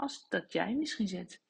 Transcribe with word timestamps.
als 0.00 0.28
dat 0.28 0.52
jij 0.52 0.74
misschien 0.74 1.08
zit. 1.08 1.42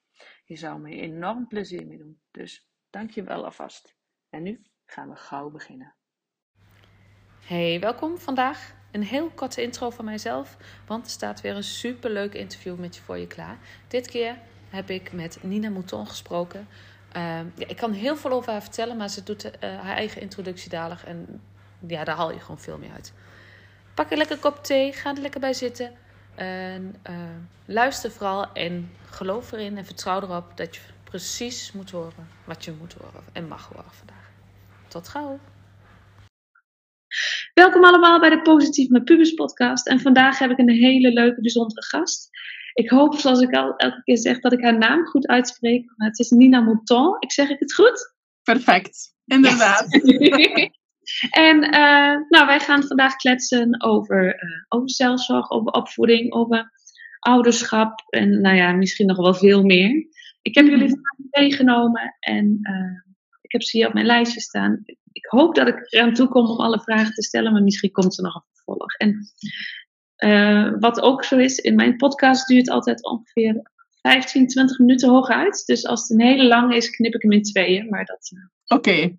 Je 0.44 0.56
zou 0.56 0.80
me 0.80 0.90
enorm 0.90 1.46
plezier 1.46 1.86
mee 1.86 1.98
doen. 1.98 2.20
Dus 2.30 2.70
dank 2.90 3.10
je 3.10 3.22
wel 3.22 3.44
alvast. 3.44 3.96
En 4.28 4.42
nu 4.42 4.62
gaan 4.86 5.08
we 5.08 5.16
gauw 5.16 5.50
beginnen. 5.50 5.94
Hey, 7.40 7.80
welkom 7.80 8.18
vandaag. 8.18 8.74
Een 8.92 9.02
heel 9.02 9.30
korte 9.30 9.62
intro 9.62 9.90
van 9.90 10.04
mijzelf, 10.04 10.56
want 10.86 11.04
er 11.04 11.10
staat 11.10 11.40
weer 11.40 11.56
een 11.56 11.62
superleuk 11.62 12.34
interview 12.34 12.78
met 12.78 12.96
je 12.96 13.02
voor 13.02 13.18
je 13.18 13.26
klaar. 13.26 13.58
Dit 13.88 14.08
keer 14.08 14.38
heb 14.68 14.90
ik 14.90 15.12
met 15.12 15.42
Nina 15.42 15.68
Mouton 15.68 16.06
gesproken. 16.06 16.68
Uh, 17.16 17.40
ja, 17.56 17.66
ik 17.66 17.76
kan 17.76 17.92
heel 17.92 18.16
veel 18.16 18.30
over 18.30 18.52
haar 18.52 18.62
vertellen, 18.62 18.96
maar 18.96 19.08
ze 19.08 19.22
doet 19.22 19.44
uh, 19.44 19.50
haar 19.60 19.96
eigen 19.96 20.20
introductie 20.20 20.70
dadelijk. 20.70 21.02
En 21.02 21.42
ja, 21.86 22.04
daar 22.04 22.16
haal 22.16 22.32
je 22.32 22.40
gewoon 22.40 22.60
veel 22.60 22.78
meer 22.78 22.92
uit. 22.92 23.12
Pak 23.94 24.10
een 24.10 24.18
lekker 24.18 24.38
kop 24.38 24.64
thee, 24.64 24.92
ga 24.92 25.14
er 25.14 25.20
lekker 25.20 25.40
bij 25.40 25.52
zitten. 25.52 25.96
En 26.40 26.94
uh, 27.10 27.16
luister 27.66 28.10
vooral 28.10 28.52
en 28.52 28.90
geloof 29.04 29.52
erin 29.52 29.76
en 29.76 29.84
vertrouw 29.84 30.20
erop 30.20 30.56
dat 30.56 30.74
je 30.74 30.80
precies 31.04 31.72
moet 31.72 31.90
horen 31.90 32.28
wat 32.44 32.64
je 32.64 32.72
moet 32.80 32.92
horen 32.92 33.24
en 33.32 33.48
mag 33.48 33.68
horen 33.68 33.90
vandaag. 33.90 34.30
Tot 34.88 35.08
gauw! 35.08 35.38
Welkom 37.54 37.84
allemaal 37.84 38.20
bij 38.20 38.30
de 38.30 38.42
Positief 38.42 38.88
met 38.88 39.04
Pubers 39.04 39.34
podcast. 39.34 39.88
En 39.88 40.00
vandaag 40.00 40.38
heb 40.38 40.50
ik 40.50 40.58
een 40.58 40.68
hele 40.68 41.12
leuke, 41.12 41.40
bijzondere 41.40 41.84
gast. 41.84 42.28
Ik 42.74 42.90
hoop, 42.90 43.14
zoals 43.14 43.40
ik 43.40 43.54
al 43.54 43.76
elke 43.76 44.02
keer 44.02 44.18
zeg, 44.18 44.40
dat 44.40 44.52
ik 44.52 44.62
haar 44.62 44.78
naam 44.78 45.06
goed 45.06 45.26
uitspreek. 45.26 45.92
Maar 45.96 46.08
het 46.08 46.18
is 46.18 46.30
Nina 46.30 46.60
Mouton. 46.60 47.16
Ik 47.18 47.32
zeg 47.32 47.48
ik 47.48 47.58
het 47.58 47.74
goed? 47.74 48.14
Perfect, 48.42 49.14
inderdaad. 49.26 49.86
en 51.30 51.64
uh, 51.64 52.28
nou, 52.28 52.46
wij 52.46 52.60
gaan 52.60 52.82
vandaag 52.82 53.16
kletsen 53.16 53.82
over, 53.82 54.24
uh, 54.26 54.64
over 54.68 54.90
zelfzorg, 54.90 55.50
over 55.50 55.72
opvoeding, 55.72 56.32
over 56.32 56.70
ouderschap 57.18 58.02
en 58.08 58.40
nou 58.40 58.56
ja, 58.56 58.72
misschien 58.72 59.06
nog 59.06 59.16
wel 59.16 59.34
veel 59.34 59.62
meer. 59.62 60.08
Ik 60.42 60.54
heb 60.54 60.64
jullie 60.64 60.88
vragen 60.88 61.28
meegenomen 61.30 62.16
en 62.20 62.58
uh, 62.62 63.12
ik 63.40 63.52
heb 63.52 63.62
ze 63.62 63.76
hier 63.76 63.86
op 63.86 63.94
mijn 63.94 64.06
lijstje 64.06 64.40
staan 64.40 64.84
ik 65.12 65.26
hoop 65.26 65.54
dat 65.54 65.68
ik 65.68 65.92
eraan 65.92 66.14
toe 66.14 66.28
kom 66.28 66.46
om 66.46 66.60
alle 66.60 66.80
vragen 66.80 67.14
te 67.14 67.22
stellen, 67.22 67.52
maar 67.52 67.62
misschien 67.62 67.90
komt 67.90 68.16
er 68.16 68.24
nog 68.24 68.34
een 68.34 68.42
vervolg. 68.52 68.94
En 68.96 69.32
wat 70.80 71.00
ook 71.00 71.24
zo 71.24 71.36
is, 71.36 71.58
in 71.58 71.74
mijn 71.74 71.96
podcast 71.96 72.48
duurt 72.48 72.70
altijd 72.70 73.04
ongeveer 73.04 73.62
15, 74.02 74.46
20 74.46 74.78
minuten 74.78 75.08
hooguit. 75.08 75.62
Dus 75.66 75.86
als 75.86 76.00
het 76.00 76.10
een 76.10 76.26
hele 76.26 76.46
lange 76.46 76.76
is, 76.76 76.90
knip 76.90 77.14
ik 77.14 77.22
hem 77.22 77.32
in 77.32 77.42
tweeën. 77.42 77.88
Maar 77.88 78.04
dat. 78.04 78.32
Oké. 78.66 78.90
Okay. 78.90 79.18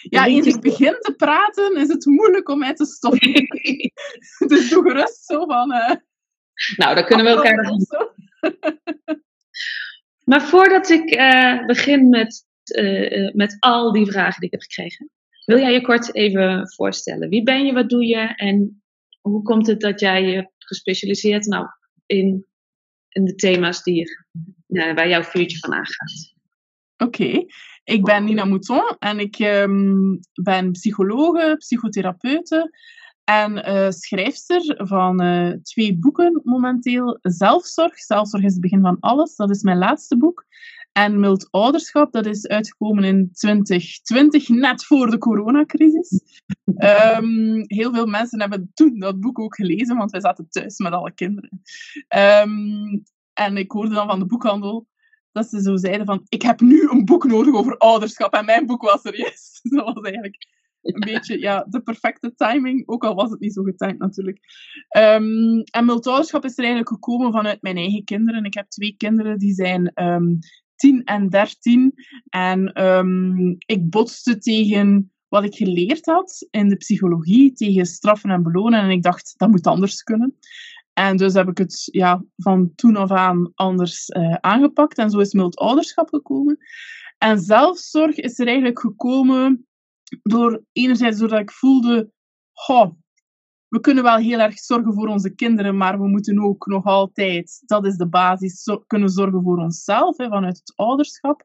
Ja, 0.00 0.26
eens 0.26 0.46
ik 0.46 0.60
begin 0.60 0.96
te 1.00 1.14
praten, 1.16 1.76
is 1.76 1.88
het 1.88 2.06
moeilijk 2.06 2.48
om 2.48 2.58
mij 2.58 2.74
te 2.74 2.84
stoppen. 2.84 3.32
dus 4.48 4.70
doe 4.70 4.82
gerust 4.82 5.24
zo 5.24 5.44
van. 5.46 5.72
Uh, 5.72 5.94
nou, 6.76 6.94
dan 6.94 7.04
kunnen 7.04 7.24
we 7.24 7.30
elkaar. 7.30 7.70
maar 10.30 10.42
voordat 10.42 10.88
ik 10.88 11.16
begin 11.66 12.08
met 12.08 12.44
uh, 12.72 13.32
met 13.32 13.56
al 13.60 13.92
die 13.92 14.06
vragen 14.06 14.40
die 14.40 14.50
ik 14.50 14.60
heb 14.60 14.62
gekregen. 14.62 15.10
Wil 15.44 15.58
jij 15.58 15.72
je 15.72 15.80
kort 15.80 16.14
even 16.14 16.72
voorstellen? 16.74 17.28
Wie 17.28 17.42
ben 17.42 17.66
je, 17.66 17.72
wat 17.72 17.88
doe 17.88 18.06
je 18.06 18.34
en 18.36 18.82
hoe 19.20 19.42
komt 19.42 19.66
het 19.66 19.80
dat 19.80 20.00
jij 20.00 20.22
je 20.22 20.50
gespecialiseerd 20.58 21.46
nou, 21.46 21.66
in, 22.06 22.46
in 23.08 23.24
de 23.24 23.34
thema's 23.34 23.82
die 23.82 24.04
nou, 24.66 24.94
waar 24.94 25.08
jouw 25.08 25.22
vuurtje 25.22 25.58
van 25.58 25.72
aangaat? 25.72 26.34
Oké, 26.96 27.44
ik 27.84 28.04
ben 28.04 28.24
Nina 28.24 28.44
Mouton 28.44 28.96
en 28.98 29.18
ik 29.18 29.38
um, 29.38 30.20
ben 30.42 30.70
psychologe, 30.70 31.54
psychotherapeute 31.58 32.70
en 33.24 33.68
uh, 33.68 33.90
schrijfster 33.90 34.74
van 34.76 35.22
uh, 35.22 35.52
twee 35.62 35.98
boeken 35.98 36.40
momenteel. 36.44 37.18
Zelfzorg, 37.22 37.98
zelfzorg 37.98 38.42
is 38.42 38.52
het 38.52 38.60
begin 38.60 38.80
van 38.80 38.96
alles, 39.00 39.36
dat 39.36 39.50
is 39.50 39.62
mijn 39.62 39.78
laatste 39.78 40.16
boek. 40.16 40.44
En 40.92 41.20
mild 41.20 41.48
ouderschap, 41.50 42.12
dat 42.12 42.26
is 42.26 42.46
uitgekomen 42.46 43.04
in 43.04 43.30
2020, 43.32 44.48
net 44.48 44.84
voor 44.84 45.10
de 45.10 45.18
coronacrisis. 45.18 46.42
Um, 46.64 47.64
heel 47.78 47.94
veel 47.94 48.06
mensen 48.06 48.40
hebben 48.40 48.70
toen 48.74 48.98
dat 48.98 49.20
boek 49.20 49.38
ook 49.38 49.54
gelezen, 49.54 49.96
want 49.96 50.10
wij 50.10 50.20
zaten 50.20 50.46
thuis 50.48 50.78
met 50.78 50.92
alle 50.92 51.12
kinderen. 51.12 51.62
Um, 52.16 53.02
en 53.32 53.56
ik 53.56 53.70
hoorde 53.70 53.94
dan 53.94 54.08
van 54.08 54.18
de 54.18 54.26
boekhandel 54.26 54.86
dat 55.34 55.48
ze 55.48 55.62
zo 55.62 55.76
zeiden 55.76 56.06
van, 56.06 56.26
ik 56.28 56.42
heb 56.42 56.60
nu 56.60 56.88
een 56.90 57.04
boek 57.04 57.24
nodig 57.24 57.54
over 57.54 57.76
ouderschap. 57.76 58.32
En 58.32 58.44
mijn 58.44 58.66
boek 58.66 58.82
was 58.82 59.04
er 59.04 59.18
juist. 59.24 59.60
dat 59.62 59.94
was 59.94 60.02
eigenlijk 60.02 60.46
een 60.82 61.00
beetje 61.00 61.38
ja, 61.38 61.66
de 61.68 61.80
perfecte 61.80 62.34
timing, 62.34 62.88
ook 62.88 63.04
al 63.04 63.14
was 63.14 63.30
het 63.30 63.40
niet 63.40 63.52
zo 63.52 63.62
getimed 63.62 63.98
natuurlijk. 63.98 64.38
Um, 64.96 65.60
en 65.60 65.88
ouderschap 65.88 66.44
is 66.44 66.52
er 66.52 66.64
eigenlijk 66.64 66.88
gekomen 66.88 67.32
vanuit 67.32 67.62
mijn 67.62 67.76
eigen 67.76 68.04
kinderen. 68.04 68.44
Ik 68.44 68.54
heb 68.54 68.68
twee 68.68 68.94
kinderen 68.96 69.38
die 69.38 69.54
zijn 69.54 69.92
10 70.76 71.04
en 71.04 71.28
13. 71.28 71.94
En 72.28 72.84
um, 72.84 73.56
ik 73.58 73.90
botste 73.90 74.38
tegen 74.38 75.12
wat 75.28 75.44
ik 75.44 75.54
geleerd 75.54 76.06
had 76.06 76.46
in 76.50 76.68
de 76.68 76.76
psychologie, 76.76 77.52
tegen 77.52 77.86
straffen 77.86 78.30
en 78.30 78.42
belonen. 78.42 78.80
En 78.80 78.90
ik 78.90 79.02
dacht, 79.02 79.34
dat 79.36 79.50
moet 79.50 79.66
anders 79.66 80.02
kunnen. 80.02 80.36
En 80.94 81.16
dus 81.16 81.34
heb 81.34 81.48
ik 81.48 81.58
het 81.58 81.88
ja, 81.90 82.24
van 82.36 82.72
toen 82.74 82.96
af 82.96 83.10
aan 83.10 83.52
anders 83.54 84.08
uh, 84.08 84.34
aangepakt. 84.34 84.98
En 84.98 85.10
zo 85.10 85.18
is 85.18 85.32
mild 85.32 85.56
ouderschap 85.56 86.08
gekomen. 86.08 86.58
En 87.18 87.40
zelfzorg 87.40 88.16
is 88.16 88.38
er 88.38 88.46
eigenlijk 88.46 88.78
gekomen 88.78 89.66
door 90.22 90.64
enerzijds 90.72 91.18
doordat 91.18 91.40
ik 91.40 91.50
voelde, 91.50 92.10
oh, 92.66 92.90
we 93.68 93.80
kunnen 93.80 94.04
wel 94.04 94.16
heel 94.16 94.38
erg 94.38 94.58
zorgen 94.58 94.94
voor 94.94 95.08
onze 95.08 95.34
kinderen, 95.34 95.76
maar 95.76 95.98
we 95.98 96.08
moeten 96.08 96.42
ook 96.42 96.66
nog 96.66 96.84
altijd, 96.84 97.62
dat 97.66 97.86
is 97.86 97.96
de 97.96 98.08
basis, 98.08 98.68
kunnen 98.86 99.08
zorgen 99.08 99.42
voor 99.42 99.58
onszelf, 99.58 100.16
hè, 100.16 100.28
vanuit 100.28 100.56
het 100.56 100.72
ouderschap. 100.76 101.44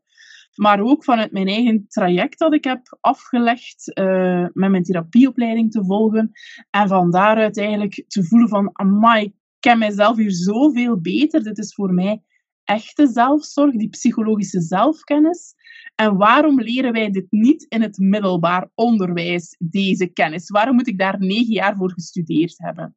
Maar 0.55 0.81
ook 0.81 1.03
vanuit 1.03 1.31
mijn 1.31 1.47
eigen 1.47 1.85
traject 1.87 2.39
dat 2.39 2.53
ik 2.53 2.63
heb 2.63 2.97
afgelegd, 3.01 3.91
uh, 3.99 4.45
met 4.53 4.69
mijn 4.69 4.83
therapieopleiding 4.83 5.71
te 5.71 5.85
volgen. 5.85 6.31
En 6.69 6.87
van 6.87 7.11
daaruit 7.11 7.57
eigenlijk 7.57 8.03
te 8.07 8.23
voelen 8.23 8.49
van, 8.49 8.69
amai, 8.73 9.33
ken 9.59 9.79
mijzelf 9.79 10.17
hier 10.17 10.31
zoveel 10.31 11.01
beter. 11.01 11.43
Dit 11.43 11.57
is 11.57 11.73
voor 11.73 11.93
mij 11.93 12.21
echte 12.63 13.07
zelfzorg, 13.07 13.71
die 13.75 13.89
psychologische 13.89 14.61
zelfkennis. 14.61 15.53
En 15.95 16.17
waarom 16.17 16.61
leren 16.61 16.91
wij 16.91 17.11
dit 17.11 17.27
niet 17.29 17.65
in 17.69 17.81
het 17.81 17.97
middelbaar 17.97 18.69
onderwijs, 18.75 19.55
deze 19.59 20.07
kennis? 20.07 20.49
Waarom 20.49 20.75
moet 20.75 20.87
ik 20.87 20.97
daar 20.97 21.19
negen 21.19 21.53
jaar 21.53 21.75
voor 21.75 21.91
gestudeerd 21.91 22.57
hebben? 22.57 22.95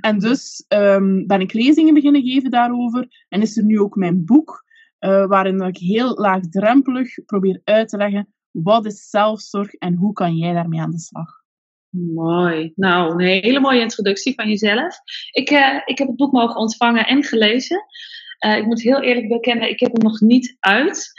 En 0.00 0.18
dus 0.18 0.64
um, 0.68 1.26
ben 1.26 1.40
ik 1.40 1.52
lezingen 1.52 1.94
beginnen 1.94 2.22
geven 2.22 2.50
daarover. 2.50 3.24
En 3.28 3.42
is 3.42 3.56
er 3.56 3.64
nu 3.64 3.80
ook 3.80 3.96
mijn 3.96 4.24
boek, 4.24 4.64
uh, 5.00 5.26
waarin 5.26 5.60
ik 5.60 5.76
heel 5.76 6.14
laagdrempelig 6.14 7.24
probeer 7.24 7.60
uit 7.64 7.88
te 7.88 7.96
leggen 7.96 8.28
wat 8.52 8.86
is 8.86 9.10
zelfzorg 9.10 9.72
en 9.74 9.94
hoe 9.94 10.12
kan 10.12 10.36
jij 10.36 10.52
daarmee 10.52 10.80
aan 10.80 10.90
de 10.90 10.98
slag? 10.98 11.41
Mooi. 11.92 12.72
Nou, 12.74 13.12
een 13.12 13.42
hele 13.42 13.60
mooie 13.60 13.80
introductie 13.80 14.34
van 14.34 14.48
jezelf. 14.48 14.96
Ik, 15.30 15.50
uh, 15.50 15.80
ik 15.84 15.98
heb 15.98 16.08
het 16.08 16.16
boek 16.16 16.32
mogen 16.32 16.56
ontvangen 16.56 17.06
en 17.06 17.22
gelezen. 17.22 17.84
Uh, 18.46 18.56
ik 18.56 18.66
moet 18.66 18.82
heel 18.82 19.02
eerlijk 19.02 19.28
bekennen, 19.28 19.68
ik 19.68 19.80
heb 19.80 19.92
hem 19.92 20.02
nog 20.02 20.20
niet 20.20 20.56
uit. 20.60 21.12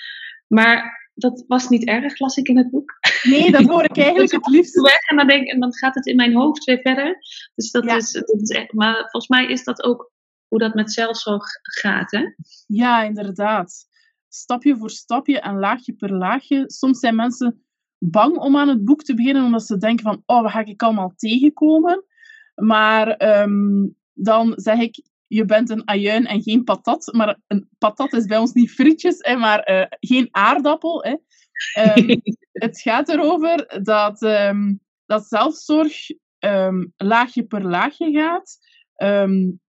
Maar 0.48 1.10
dat 1.14 1.44
was 1.48 1.70
niet 1.70 1.86
erg, 1.86 2.20
las 2.20 2.38
ik 2.38 2.48
in 2.48 2.58
het 2.58 2.70
boek. 2.70 2.94
Nee, 3.24 3.52
dat 3.52 3.66
hoor 3.66 3.84
ik 3.84 3.98
eigenlijk 3.98 4.32
het 4.44 4.48
liefst. 4.48 4.82
Weg 4.82 5.10
en 5.10 5.18
dan, 5.18 5.28
denk, 5.28 5.48
en 5.48 5.60
dan 5.60 5.74
gaat 5.74 5.96
het 5.96 6.06
in 6.06 6.16
mijn 6.16 6.36
hoofd 6.36 6.64
weer 6.64 6.80
verder. 6.80 7.18
Dus 7.56 7.72
dat, 7.72 7.86
is, 7.86 8.12
dat 8.12 8.42
is 8.42 8.50
echt, 8.50 8.74
maar 8.74 8.96
volgens 8.96 9.28
mij 9.28 9.46
is 9.46 9.64
dat 9.64 9.84
ook 9.84 10.12
hoe 10.48 10.60
dat 10.60 10.74
met 10.74 10.92
zelfzorg 10.92 11.46
gaat, 11.62 12.12
hè? 12.12 12.24
Ja, 12.68 13.04
inderdaad. 13.04 13.86
Stapje 14.28 14.78
voor 14.78 14.90
stapje 14.90 15.40
en 15.40 15.60
laagje 15.60 15.94
per 15.94 16.14
laagje. 16.14 16.64
Soms 16.66 17.00
zijn 17.00 17.16
mensen 17.16 17.66
bang 18.12 18.38
om 18.38 18.58
aan 18.58 18.68
het 18.68 18.86
boek 18.86 19.04
te 19.04 19.14
beginnen, 19.14 19.44
omdat 19.44 19.66
ze 19.66 19.78
denken 19.78 20.04
van, 20.04 20.24
oh, 20.26 20.42
wat 20.42 20.52
ga 20.52 20.66
ik 20.66 20.82
allemaal 20.82 21.14
tegenkomen? 21.16 22.04
Maar 22.56 23.08
ehm, 23.08 23.88
dan 24.14 24.54
zeg 24.56 24.80
ik, 24.80 25.04
je 25.28 25.46
bent 25.46 25.70
een 25.70 25.88
ajuin 25.88 26.26
en 26.26 26.42
geen 26.42 26.64
patat. 26.64 27.14
Maar 27.14 27.40
een 27.48 27.70
patat 27.78 28.14
is 28.14 28.26
bij 28.26 28.38
ons 28.38 28.54
niet 28.54 28.72
frietjes, 28.72 29.16
hè, 29.18 29.36
maar 29.36 29.60
eh, 29.60 29.86
geen 30.00 30.28
aardappel. 30.32 31.04
Hè. 31.04 31.16
Ehm, 31.74 32.18
het 32.52 32.82
gaat 32.82 33.10
erover 33.10 33.82
dat, 33.84 34.22
um, 34.22 34.80
dat 35.06 35.28
zelfzorg 35.28 35.94
laagje 36.98 37.44
per 37.44 37.64
laagje 37.64 38.12
gaat. 38.12 38.58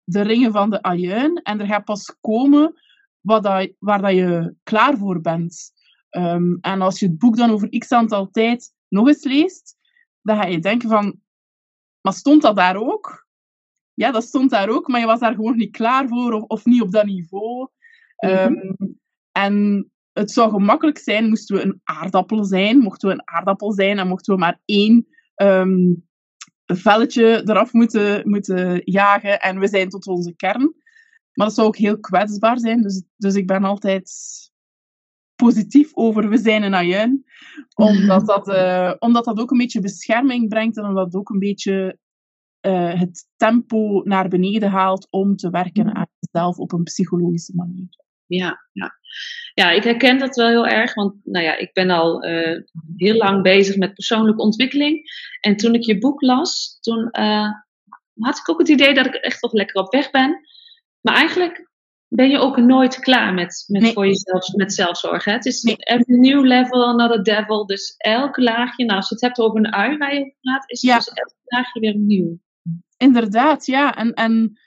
de 0.03 0.21
ringen 0.21 0.51
van 0.51 0.69
de 0.69 0.81
ajuin. 0.81 1.41
En 1.43 1.59
er 1.59 1.67
gaat 1.67 1.83
pas 1.83 2.17
komen 2.21 2.81
wat 3.21 3.43
dat, 3.43 3.69
waar 3.79 4.01
dat 4.01 4.11
je 4.11 4.55
klaar 4.63 4.97
voor 4.97 5.21
bent. 5.21 5.71
En 6.61 6.81
als 6.81 6.99
je 6.99 7.05
het 7.05 7.17
boek 7.17 7.37
dan 7.37 7.49
over 7.49 7.77
x 7.77 7.91
aantal 7.91 8.29
tijd 8.29 8.73
nog 8.87 9.07
eens 9.07 9.23
leest, 9.23 9.75
dan 10.21 10.37
ga 10.37 10.45
je 10.45 10.59
denken 10.59 10.89
van, 10.89 11.19
maar 12.01 12.13
stond 12.13 12.41
dat 12.41 12.55
daar 12.55 12.75
ook? 12.75 13.27
Ja, 13.93 14.11
dat 14.11 14.23
stond 14.23 14.49
daar 14.49 14.69
ook, 14.69 14.87
maar 14.87 14.99
je 14.99 15.05
was 15.05 15.19
daar 15.19 15.35
gewoon 15.35 15.57
niet 15.57 15.71
klaar 15.71 16.07
voor 16.07 16.33
of, 16.33 16.43
of 16.43 16.65
niet 16.65 16.81
op 16.81 16.91
dat 16.91 17.05
niveau. 17.05 17.67
Mhm. 18.17 18.31
Ehm, 18.31 18.75
en 19.31 19.87
het 20.13 20.31
zou 20.31 20.51
gemakkelijk 20.51 20.97
zijn, 20.97 21.29
moesten 21.29 21.55
we 21.55 21.63
een 21.63 21.81
aardappel 21.83 22.43
zijn, 22.43 22.77
mochten 22.77 23.07
we 23.09 23.13
een 23.13 23.27
aardappel 23.27 23.71
zijn 23.71 23.99
en 23.99 24.07
mochten 24.07 24.33
we 24.33 24.39
maar 24.39 24.61
één 24.65 25.07
um, 25.35 26.07
velletje 26.65 27.41
eraf 27.45 27.73
moeten, 27.73 28.29
moeten 28.29 28.81
jagen 28.85 29.39
en 29.39 29.59
we 29.59 29.67
zijn 29.67 29.89
tot 29.89 30.07
onze 30.07 30.35
kern. 30.35 30.73
Maar 31.33 31.47
dat 31.47 31.55
zou 31.55 31.67
ook 31.67 31.77
heel 31.77 31.99
kwetsbaar 31.99 32.59
zijn, 32.59 32.81
dus, 32.81 33.03
dus 33.17 33.35
ik 33.35 33.47
ben 33.47 33.63
altijd 33.63 34.11
positief 35.45 35.89
over 35.93 36.29
we 36.29 36.37
zijn 36.37 36.63
een 36.63 36.75
ajuin. 36.75 37.23
Omdat 37.75 38.27
dat, 38.27 38.47
uh, 38.47 38.93
omdat 39.07 39.25
dat 39.25 39.39
ook 39.39 39.51
een 39.51 39.57
beetje 39.57 39.79
bescherming 39.79 40.49
brengt 40.49 40.77
en 40.77 40.85
omdat 40.85 41.05
het 41.05 41.15
ook 41.15 41.29
een 41.29 41.39
beetje 41.39 41.97
uh, 42.61 42.99
het 42.99 43.27
tempo 43.35 44.01
naar 44.03 44.27
beneden 44.27 44.69
haalt 44.69 45.07
om 45.09 45.35
te 45.35 45.49
werken 45.49 45.85
mm. 45.85 45.91
aan 45.91 46.07
jezelf 46.19 46.57
op 46.57 46.71
een 46.71 46.83
psychologische 46.83 47.55
manier. 47.55 47.87
Ja, 48.25 48.67
ja. 48.71 48.91
ja, 49.53 49.71
ik 49.71 49.83
herken 49.83 50.17
dat 50.17 50.35
wel 50.35 50.47
heel 50.47 50.67
erg, 50.67 50.93
want 50.93 51.15
nou 51.23 51.45
ja, 51.45 51.57
ik 51.57 51.73
ben 51.73 51.89
al 51.89 52.25
uh, 52.25 52.61
heel 52.95 53.15
lang 53.15 53.41
bezig 53.41 53.77
met 53.77 53.93
persoonlijke 53.93 54.41
ontwikkeling. 54.41 55.01
En 55.39 55.55
toen 55.55 55.73
ik 55.73 55.83
je 55.83 55.97
boek 55.97 56.21
las, 56.21 56.77
toen 56.79 57.09
had 58.19 58.37
ik 58.37 58.49
ook 58.49 58.59
het 58.59 58.69
idee 58.69 58.93
dat 58.93 59.05
ik 59.05 59.13
echt 59.13 59.39
toch 59.39 59.53
lekker 59.53 59.81
op 59.81 59.91
weg 59.91 60.11
ben. 60.11 60.39
Maar 61.01 61.15
eigenlijk 61.15 61.71
ben 62.15 62.29
je 62.29 62.37
ook 62.37 62.57
nooit 62.57 62.99
klaar 62.99 63.33
met, 63.33 63.65
met 63.67 63.93
voor 63.93 64.05
jezelf, 64.05 64.53
met 64.53 64.73
zelfzorg. 64.73 65.25
Hè? 65.25 65.31
Het 65.31 65.45
is 65.45 65.61
nee. 65.61 65.75
every 65.75 66.17
new 66.17 66.45
level, 66.45 66.85
another 66.85 67.23
devil. 67.23 67.65
Dus 67.65 67.95
elke 67.97 68.41
laagje, 68.41 68.85
nou, 68.85 68.97
als 68.97 69.09
je 69.09 69.15
het 69.15 69.23
hebt 69.23 69.39
over 69.39 69.57
een 69.57 69.73
ui 69.73 69.97
waar 69.97 70.13
je 70.13 70.19
over 70.19 70.35
praat, 70.41 70.71
is 70.71 70.81
ja. 70.81 70.95
dus 70.95 71.07
elke 71.07 71.35
laagje 71.43 71.79
weer 71.79 71.95
nieuw. 71.95 72.39
Inderdaad, 72.97 73.65
ja. 73.65 73.95
En, 73.95 74.13
en 74.13 74.59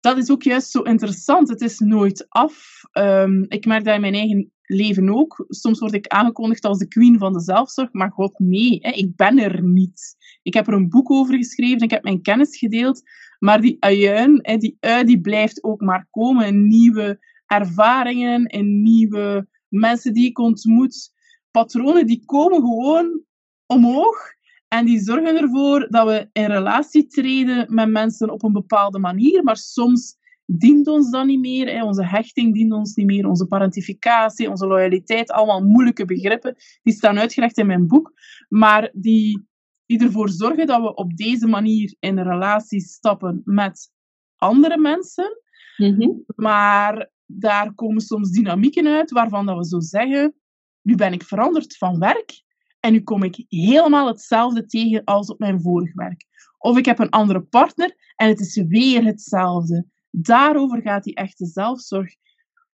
dat 0.00 0.16
is 0.16 0.30
ook 0.30 0.42
juist 0.42 0.70
zo 0.70 0.80
interessant. 0.80 1.48
Het 1.48 1.60
is 1.60 1.78
nooit 1.78 2.26
af. 2.28 2.80
Ehm, 2.92 3.42
ik 3.48 3.66
merk 3.66 3.84
dat 3.84 3.94
in 3.94 4.00
mijn 4.00 4.14
eigen 4.14 4.52
leven 4.62 5.08
ook. 5.08 5.44
Soms 5.48 5.78
word 5.78 5.92
ik 5.94 6.06
aangekondigd 6.06 6.64
als 6.64 6.78
de 6.78 6.88
queen 6.88 7.18
van 7.18 7.32
de 7.32 7.40
zelfzorg, 7.40 7.92
maar 7.92 8.10
god 8.10 8.38
nee, 8.38 8.78
hè, 8.80 8.90
ik 8.90 9.16
ben 9.16 9.38
er 9.38 9.62
niet. 9.62 10.16
Ik 10.42 10.54
heb 10.54 10.66
er 10.66 10.72
een 10.72 10.88
boek 10.88 11.10
over 11.10 11.36
geschreven, 11.36 11.80
ik 11.80 11.90
heb 11.90 12.02
mijn 12.02 12.22
kennis 12.22 12.58
gedeeld, 12.58 13.02
maar 13.44 13.60
die 13.60 13.76
hè, 13.78 14.56
die 14.56 14.76
ui, 14.80 15.04
die 15.04 15.20
blijft 15.20 15.64
ook 15.64 15.80
maar 15.80 16.06
komen. 16.10 16.66
Nieuwe 16.66 17.18
ervaringen 17.46 18.46
en 18.46 18.82
nieuwe 18.82 19.46
mensen 19.68 20.12
die 20.12 20.26
ik 20.26 20.38
ontmoet. 20.38 21.12
Patronen 21.50 22.06
die 22.06 22.22
komen 22.24 22.60
gewoon 22.60 23.22
omhoog 23.66 24.16
en 24.68 24.84
die 24.84 25.00
zorgen 25.00 25.36
ervoor 25.36 25.86
dat 25.90 26.06
we 26.06 26.28
in 26.32 26.46
relatie 26.46 27.06
treden 27.06 27.74
met 27.74 27.90
mensen 27.90 28.30
op 28.30 28.42
een 28.42 28.52
bepaalde 28.52 28.98
manier, 28.98 29.42
maar 29.42 29.56
soms 29.56 30.16
dient 30.46 30.86
ons 30.86 31.10
dat 31.10 31.26
niet 31.26 31.40
meer. 31.40 31.82
Onze 31.82 32.06
hechting 32.06 32.54
dient 32.54 32.72
ons 32.72 32.94
niet 32.94 33.06
meer, 33.06 33.26
onze 33.26 33.46
parentificatie, 33.46 34.50
onze 34.50 34.66
loyaliteit, 34.66 35.30
allemaal 35.30 35.64
moeilijke 35.64 36.04
begrippen. 36.04 36.56
Die 36.82 36.94
staan 36.94 37.18
uitgelegd 37.18 37.58
in 37.58 37.66
mijn 37.66 37.86
boek, 37.86 38.12
maar 38.48 38.90
die, 38.92 39.46
die 39.86 40.02
ervoor 40.02 40.28
zorgen 40.28 40.66
dat 40.66 40.80
we 40.80 40.94
op 40.94 41.16
deze 41.16 41.46
manier 41.46 41.94
in 41.98 42.18
een 42.18 42.28
relatie 42.28 42.80
stappen 42.80 43.42
met 43.44 43.90
andere 44.36 44.78
mensen. 44.78 45.38
Mhm. 45.76 46.10
Maar 46.36 47.10
daar 47.26 47.74
komen 47.74 48.00
soms 48.00 48.30
dynamieken 48.30 48.86
uit 48.86 49.10
waarvan 49.10 49.46
dat 49.46 49.56
we 49.56 49.66
zo 49.66 49.80
zeggen, 49.80 50.34
nu 50.82 50.94
ben 50.94 51.12
ik 51.12 51.22
veranderd 51.22 51.76
van 51.76 51.98
werk 51.98 52.42
en 52.80 52.92
nu 52.92 53.00
kom 53.00 53.22
ik 53.22 53.44
helemaal 53.48 54.06
hetzelfde 54.06 54.66
tegen 54.66 55.04
als 55.04 55.28
op 55.30 55.38
mijn 55.38 55.60
vorig 55.60 55.94
werk. 55.94 56.24
Of 56.58 56.78
ik 56.78 56.84
heb 56.84 56.98
een 56.98 57.10
andere 57.10 57.40
partner 57.40 57.94
en 58.16 58.28
het 58.28 58.40
is 58.40 58.62
weer 58.68 59.04
hetzelfde. 59.04 59.86
Daarover 60.10 60.82
gaat 60.82 61.04
die 61.04 61.14
echte 61.14 61.46
zelfzorg. 61.46 62.14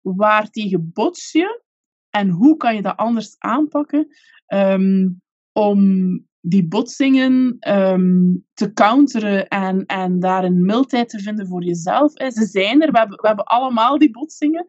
Waar 0.01 0.51
tegen 0.51 0.91
bots 0.93 1.33
je 1.33 1.63
en 2.11 2.29
hoe 2.29 2.57
kan 2.57 2.75
je 2.75 2.83
dat 2.83 2.97
anders 2.97 3.35
aanpakken 3.39 4.09
um, 4.47 5.23
om 5.53 6.29
die 6.41 6.69
botsingen 6.69 7.57
ehm, 7.61 8.35
te 8.55 8.73
counteren 8.73 9.49
en, 9.49 9.87
en 9.87 10.21
daar 10.21 10.45
een 10.45 10.65
mildheid 10.65 11.09
te 11.09 11.19
vinden 11.19 11.47
voor 11.47 11.65
jezelf. 11.65 12.13
Ze 12.13 12.47
zijn 12.47 12.83
er, 12.83 12.93
we 12.93 12.99
hebben, 12.99 13.21
we 13.21 13.27
hebben 13.27 13.45
allemaal 13.45 13.99
die 13.99 14.11
botsingen. 14.11 14.69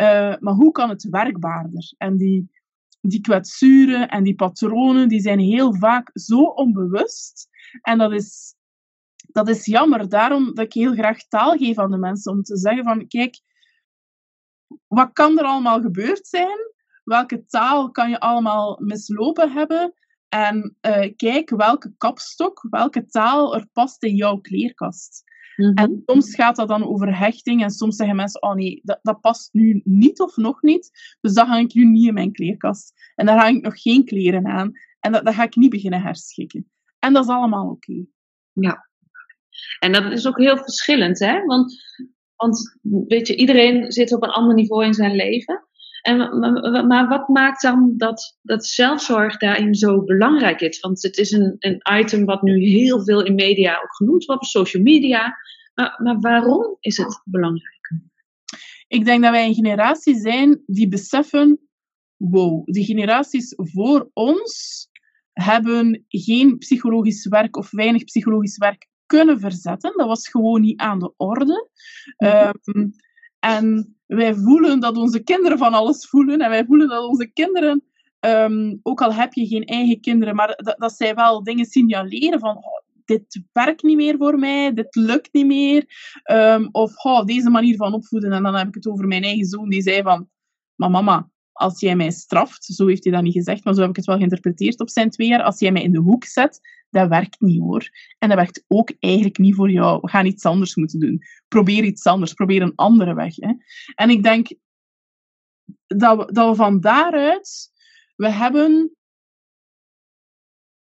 Uh, 0.00 0.34
maar 0.38 0.54
hoe 0.54 0.72
kan 0.72 0.88
het 0.88 1.08
werkbaarder? 1.08 1.94
En 1.96 2.16
die, 2.16 2.50
die 3.00 3.20
kwetsuren 3.20 4.08
en 4.08 4.22
die 4.22 4.34
patronen, 4.34 5.08
die 5.08 5.20
zijn 5.20 5.38
heel 5.38 5.74
vaak 5.74 6.10
zo 6.14 6.42
onbewust. 6.42 7.48
En 7.82 7.98
dat 7.98 8.12
is, 8.12 8.54
dat 9.16 9.48
is 9.48 9.64
jammer. 9.64 10.08
Daarom 10.08 10.54
dat 10.54 10.64
ik 10.64 10.72
heel 10.72 10.92
graag 10.92 11.28
taal 11.28 11.56
geef 11.56 11.78
aan 11.78 11.90
de 11.90 11.98
mensen. 11.98 12.32
Om 12.32 12.42
te 12.42 12.56
zeggen 12.56 12.84
van, 12.84 13.06
kijk, 13.06 13.40
wat 14.86 15.12
kan 15.12 15.38
er 15.38 15.44
allemaal 15.44 15.80
gebeurd 15.80 16.26
zijn? 16.26 16.72
Welke 17.04 17.44
taal 17.44 17.90
kan 17.90 18.10
je 18.10 18.20
allemaal 18.20 18.78
mislopen 18.80 19.52
hebben? 19.52 19.94
En 20.28 20.76
uh, 20.86 21.12
kijk 21.16 21.50
welke 21.50 21.94
kapstok, 21.98 22.66
welke 22.70 23.06
taal 23.06 23.54
er 23.54 23.66
past 23.72 24.02
in 24.02 24.14
jouw 24.14 24.36
kleerkast. 24.36 25.24
Mhm. 25.56 25.72
En 25.74 26.02
soms 26.06 26.34
gaat 26.34 26.56
dat 26.56 26.68
dan 26.68 26.88
over 26.88 27.18
hechting 27.18 27.62
en 27.62 27.70
soms 27.70 27.96
zeggen 27.96 28.16
mensen, 28.16 28.42
oh 28.42 28.54
nee, 28.54 28.80
dat, 28.82 28.98
dat 29.02 29.20
past 29.20 29.48
nu 29.52 29.80
niet 29.84 30.20
of 30.20 30.36
nog 30.36 30.62
niet, 30.62 31.16
dus 31.20 31.34
dat 31.34 31.46
ga 31.46 31.58
ik 31.58 31.74
nu 31.74 31.84
niet 31.84 32.06
in 32.06 32.14
mijn 32.14 32.32
kleerkast. 32.32 33.12
En 33.14 33.26
daar 33.26 33.38
hang 33.38 33.56
ik 33.56 33.62
nog 33.62 33.82
geen 33.82 34.04
kleren 34.04 34.46
aan 34.46 34.72
en 35.00 35.12
dat, 35.12 35.24
dat 35.24 35.34
ga 35.34 35.42
ik 35.42 35.56
niet 35.56 35.70
beginnen 35.70 36.02
herschikken. 36.02 36.70
En 36.98 37.12
dat 37.12 37.24
is 37.24 37.30
allemaal 37.30 37.70
oké. 37.70 38.04
Ja. 38.52 38.88
En 39.78 39.92
dat 39.92 40.12
is 40.12 40.26
ook 40.26 40.38
heel 40.38 40.56
verschillend, 40.56 41.18
hè? 41.18 41.44
Want, 41.44 41.74
want 42.36 42.78
weet 42.82 43.26
je, 43.26 43.36
iedereen 43.36 43.92
zit 43.92 44.14
op 44.14 44.22
een 44.22 44.30
ander 44.30 44.54
niveau 44.54 44.84
in 44.84 44.94
zijn 44.94 45.14
leven. 45.14 45.67
En, 46.08 46.38
maar, 46.86 47.08
wat 47.08 47.28
maakt 47.28 47.62
dan 47.62 47.94
dat, 47.96 48.38
dat 48.42 48.66
zelfzorg 48.66 49.36
daarin 49.36 49.74
zo 49.74 50.04
belangrijk 50.04 50.60
is? 50.60 50.80
Want 50.80 51.02
het 51.02 51.16
is 51.16 51.30
een, 51.30 51.56
een 51.58 51.82
item 52.00 52.24
wat 52.24 52.42
nu 52.42 52.64
heel 52.64 53.04
veel 53.04 53.24
in 53.24 53.34
media 53.34 53.76
ook 53.76 53.96
genoemd 53.96 54.24
wordt, 54.24 54.40
op 54.40 54.48
social 54.48 54.82
media. 54.82 55.36
Maar, 55.74 56.00
maar 56.02 56.20
waarom 56.20 56.76
is 56.80 56.96
het 56.96 57.22
belangrijk? 57.24 57.92
Ik 58.86 59.04
denk 59.04 59.22
dat 59.22 59.30
wij 59.30 59.46
een 59.46 59.54
generatie 59.54 60.14
zijn 60.14 60.62
die 60.66 60.88
beseffen, 60.88 61.68
wow, 62.16 62.64
de 62.64 62.84
generaties 62.84 63.54
voor 63.56 64.10
ons 64.12 64.86
hebben 65.32 66.04
geen 66.08 66.58
psychologisch 66.58 67.26
werk 67.26 67.56
of 67.56 67.70
weinig 67.70 68.04
psychologisch 68.04 68.56
werk 68.56 68.88
kunnen 69.06 69.40
verzetten. 69.40 69.92
Dat 69.96 70.06
was 70.06 70.28
gewoon 70.28 70.60
niet 70.60 70.80
aan 70.80 70.98
de 70.98 71.12
orde. 71.16 71.70
Um, 72.64 72.92
en 73.38 73.96
wij 74.06 74.34
voelen 74.34 74.80
dat 74.80 74.96
onze 74.96 75.22
kinderen 75.22 75.58
van 75.58 75.72
alles 75.72 76.06
voelen. 76.06 76.40
En 76.40 76.50
wij 76.50 76.64
voelen 76.64 76.88
dat 76.88 77.04
onze 77.04 77.26
kinderen, 77.26 77.84
ehm, 78.20 78.76
ook 78.82 79.02
al 79.02 79.14
heb 79.14 79.32
je 79.32 79.46
geen 79.46 79.64
eigen 79.64 80.00
kinderen, 80.00 80.34
maar 80.34 80.54
dat, 80.56 80.74
dat 80.78 80.92
zij 80.92 81.14
wel 81.14 81.42
dingen 81.42 81.64
signaleren 81.64 82.40
van 82.40 82.56
oh, 82.56 82.86
dit 83.04 83.42
werkt 83.52 83.82
niet 83.82 83.96
meer 83.96 84.16
voor 84.16 84.38
mij, 84.38 84.72
dit 84.74 84.94
lukt 84.94 85.32
niet 85.32 85.46
meer. 85.46 85.86
Um, 86.32 86.68
of 86.72 87.04
oh, 87.04 87.24
deze 87.24 87.50
manier 87.50 87.76
van 87.76 87.94
opvoeden. 87.94 88.32
En 88.32 88.42
dan 88.42 88.54
heb 88.54 88.68
ik 88.68 88.74
het 88.74 88.88
over 88.88 89.06
mijn 89.06 89.22
eigen 89.22 89.46
zoon, 89.46 89.68
die 89.68 89.82
zei 89.82 90.02
van, 90.02 90.28
maar 90.74 90.90
mama, 90.90 91.30
als 91.52 91.80
jij 91.80 91.96
mij 91.96 92.10
straft, 92.10 92.64
zo 92.64 92.86
heeft 92.86 93.04
hij 93.04 93.12
dat 93.12 93.22
niet 93.22 93.32
gezegd, 93.32 93.64
maar 93.64 93.74
zo 93.74 93.80
heb 93.80 93.90
ik 93.90 93.96
het 93.96 94.04
wel 94.04 94.16
geïnterpreteerd 94.16 94.80
op 94.80 94.90
zijn 94.90 95.10
twee 95.10 95.28
jaar, 95.28 95.42
als 95.42 95.58
jij 95.58 95.72
mij 95.72 95.82
in 95.82 95.92
de 95.92 95.98
hoek 95.98 96.24
zet, 96.24 96.60
dat 96.90 97.08
werkt 97.08 97.40
niet 97.40 97.60
hoor. 97.60 97.90
En 98.18 98.28
dat 98.28 98.38
werkt 98.38 98.64
ook 98.66 98.92
eigenlijk 98.98 99.38
niet 99.38 99.54
voor 99.54 99.70
jou. 99.70 100.00
We 100.00 100.08
gaan 100.08 100.26
iets 100.26 100.44
anders 100.44 100.74
moeten 100.74 101.00
doen. 101.00 101.22
Probeer 101.48 101.84
iets 101.84 102.04
anders, 102.04 102.32
probeer 102.32 102.62
een 102.62 102.74
andere 102.74 103.14
weg. 103.14 103.36
Hè. 103.36 103.52
En 103.94 104.10
ik 104.10 104.22
denk 104.22 104.48
dat 105.86 106.16
we, 106.16 106.32
dat 106.32 106.48
we 106.48 106.54
van 106.54 106.80
daaruit, 106.80 107.70
we 108.16 108.30
hebben 108.30 108.92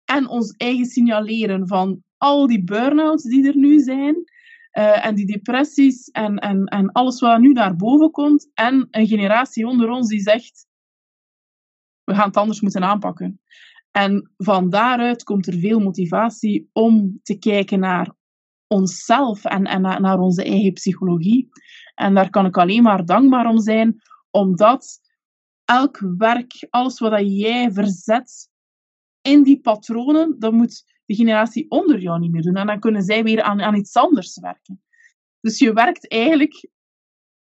en 0.04 0.28
ons 0.28 0.54
eigen 0.56 0.86
signaleren 0.86 1.68
van 1.68 2.02
al 2.16 2.46
die 2.46 2.64
burn-outs 2.64 3.22
die 3.22 3.46
er 3.46 3.56
nu 3.56 3.78
zijn, 3.80 4.24
eh, 4.70 5.06
en 5.06 5.14
die 5.14 5.26
depressies 5.26 6.08
en, 6.10 6.38
en, 6.38 6.64
en 6.64 6.92
alles 6.92 7.20
wat 7.20 7.40
nu 7.40 7.52
naar 7.52 7.76
boven 7.76 8.10
komt. 8.10 8.50
En 8.54 8.88
een 8.90 9.06
generatie 9.06 9.66
onder 9.66 9.88
ons 9.90 10.08
die 10.08 10.20
zegt, 10.20 10.66
we 12.04 12.14
gaan 12.14 12.26
het 12.26 12.36
anders 12.36 12.60
moeten 12.60 12.84
aanpakken. 12.84 13.40
En 13.96 14.30
van 14.36 14.70
daaruit 14.70 15.22
komt 15.24 15.46
er 15.46 15.58
veel 15.58 15.80
motivatie 15.80 16.70
om 16.72 17.20
te 17.22 17.38
kijken 17.38 17.78
naar 17.80 18.14
onszelf 18.66 19.44
en, 19.44 19.64
en 19.64 19.80
naar, 19.80 20.18
onze 20.18 20.44
eigen 20.44 20.72
psychologie. 20.72 21.48
En 21.94 22.14
daar 22.14 22.30
kan 22.30 22.46
ik 22.46 22.56
alleen 22.56 22.82
maar 22.82 23.04
dankbaar 23.04 23.46
om 23.46 23.60
zijn, 23.60 24.02
omdat 24.30 25.00
elk 25.64 25.98
werk, 26.16 26.66
alles 26.70 26.98
wat 26.98 27.20
jij 27.24 27.72
verzet 27.72 28.48
in 29.20 29.42
die 29.42 29.60
patronen, 29.60 30.38
dat 30.38 30.52
moet 30.52 30.84
de 31.04 31.14
generatie 31.14 31.70
onder 31.70 32.00
jou 32.00 32.20
niet 32.20 32.32
meer 32.32 32.42
doen. 32.42 32.56
En 32.56 32.66
dan 32.66 32.80
kunnen 32.80 33.02
zij 33.02 33.22
weer 33.22 33.42
aan, 33.42 33.62
aan 33.62 33.76
iets 33.76 33.96
anders 33.96 34.38
werken. 34.40 34.82
Dus 35.40 35.58
je 35.58 35.72
werkt 35.72 36.08
eigenlijk, 36.08 36.68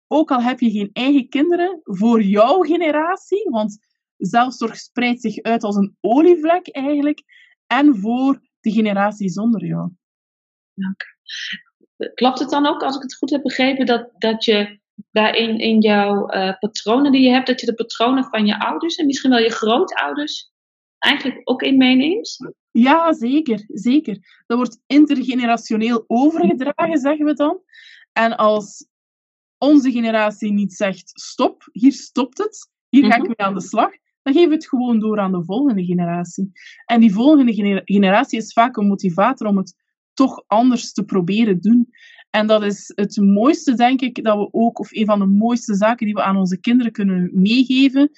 ook 0.08 0.32
al 0.32 0.42
heb 0.42 0.60
je 0.60 0.72
geen 0.72 0.90
eigen 0.94 1.30
kinderen, 1.30 1.80
voor 1.84 2.22
jouw 2.22 2.62
generatie, 2.62 3.50
want 3.50 3.93
zelfzorg 4.26 4.78
spreidt 4.78 5.22
zich 5.22 5.42
uit 5.42 5.64
als 5.64 5.76
een 5.76 5.98
olievlek 6.02 6.68
eigenlijk, 6.68 7.24
en 7.68 7.98
voor 7.98 8.40
de 8.60 8.72
generatie 8.72 9.30
zonder 9.30 9.66
jou. 9.66 9.90
Dank. 10.74 11.04
Klopt 12.14 12.40
het 12.40 12.50
dan 12.50 12.66
ook, 12.66 12.84
als 12.84 12.96
ik 12.96 13.02
het 13.02 13.16
goed 13.16 13.30
heb 13.30 13.42
begrepen, 13.42 13.86
dat, 13.86 14.10
dat 14.18 14.46
je 14.46 14.80
daarin 15.12 15.60
in 15.60 15.80
jouw 15.80 16.34
uh, 16.34 16.58
patronen 16.60 17.12
die 17.12 17.22
je 17.22 17.30
hebt, 17.30 17.48
dat 17.48 17.60
je 17.60 17.66
de 17.66 17.74
patronen 17.74 18.24
van 18.24 18.46
je 18.46 18.60
ouders 18.60 18.96
en 18.96 19.06
misschien 19.06 19.30
wel 19.30 19.40
je 19.40 19.50
grootouders 19.50 20.52
eigenlijk 21.00 21.42
ook 21.44 21.62
in 21.62 21.78
meeneemt? 21.78 22.38
Ja, 22.72 23.14
zeker, 23.14 23.66
zeker. 23.68 24.44
Dat 24.46 24.58
wordt 24.58 24.82
intergenerationeel 24.86 26.04
overgedragen, 26.08 26.98
zeggen 26.98 27.26
we 27.26 27.34
dan. 27.34 27.62
En 28.14 28.38
als 28.38 28.88
onze 29.58 29.92
generatie 29.92 30.52
niet 30.52 30.74
zegt 30.74 31.12
stop, 31.14 31.70
hier 31.72 31.92
stopt 31.92 32.38
het, 32.38 32.72
hier 32.90 33.06
ga 33.06 33.16
ik 33.16 33.28
mee 33.28 33.38
aan 33.38 33.54
de 33.54 33.62
slag, 33.62 33.92
dan 34.24 34.34
geven 34.34 34.50
we 34.50 34.56
het 34.56 34.68
gewoon 34.68 35.00
door 35.00 35.20
aan 35.20 35.32
de 35.32 35.44
volgende 35.44 35.86
generatie. 35.86 36.52
En 36.86 37.00
die 37.00 37.14
volgende 37.14 37.82
generatie 37.86 38.40
is 38.40 38.54
vaak 38.54 38.78
een 38.78 38.88
motivator 38.88 39.48
om 39.48 39.58
het 39.58 39.76
toch 40.14 40.44
anders 40.48 40.94
te 40.94 41.04
proberen 41.04 41.62
doen. 41.62 41.90
En 42.30 42.48
dat 42.48 42.64
is 42.64 42.92
het 42.96 43.18
mooiste, 43.18 43.74
denk 43.74 44.02
ik, 44.02 44.24
dat 44.24 44.38
we 44.38 44.48
ook, 44.52 44.80
of 44.80 44.92
een 44.92 45.06
van 45.06 45.20
de 45.20 45.26
mooiste 45.26 45.76
zaken 45.76 46.06
die 46.06 46.16
we 46.16 46.24
aan 46.24 46.38
onze 46.38 46.60
kinderen 46.60 46.92
kunnen 46.92 47.30
meegeven. 47.34 48.12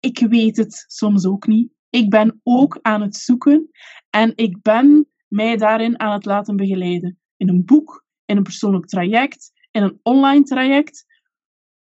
Ik 0.00 0.18
weet 0.18 0.56
het 0.56 0.84
soms 0.88 1.26
ook 1.26 1.46
niet. 1.46 1.72
Ik 1.90 2.10
ben 2.10 2.40
ook 2.42 2.78
aan 2.82 3.00
het 3.00 3.16
zoeken 3.16 3.70
en 4.10 4.32
ik 4.34 4.62
ben 4.62 5.08
mij 5.28 5.56
daarin 5.56 6.00
aan 6.00 6.12
het 6.12 6.24
laten 6.24 6.56
begeleiden. 6.56 7.18
In 7.36 7.48
een 7.48 7.64
boek, 7.64 8.04
in 8.24 8.36
een 8.36 8.42
persoonlijk 8.42 8.86
traject, 8.86 9.52
in 9.70 9.82
een 9.82 10.00
online 10.02 10.44
traject. 10.44 11.06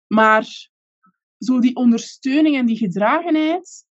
Maar 0.08 0.70
zo 1.40 1.60
die 1.60 1.76
ondersteuning 1.76 2.56
en 2.56 2.66
die 2.66 2.78
gedragenheid, 2.78 3.86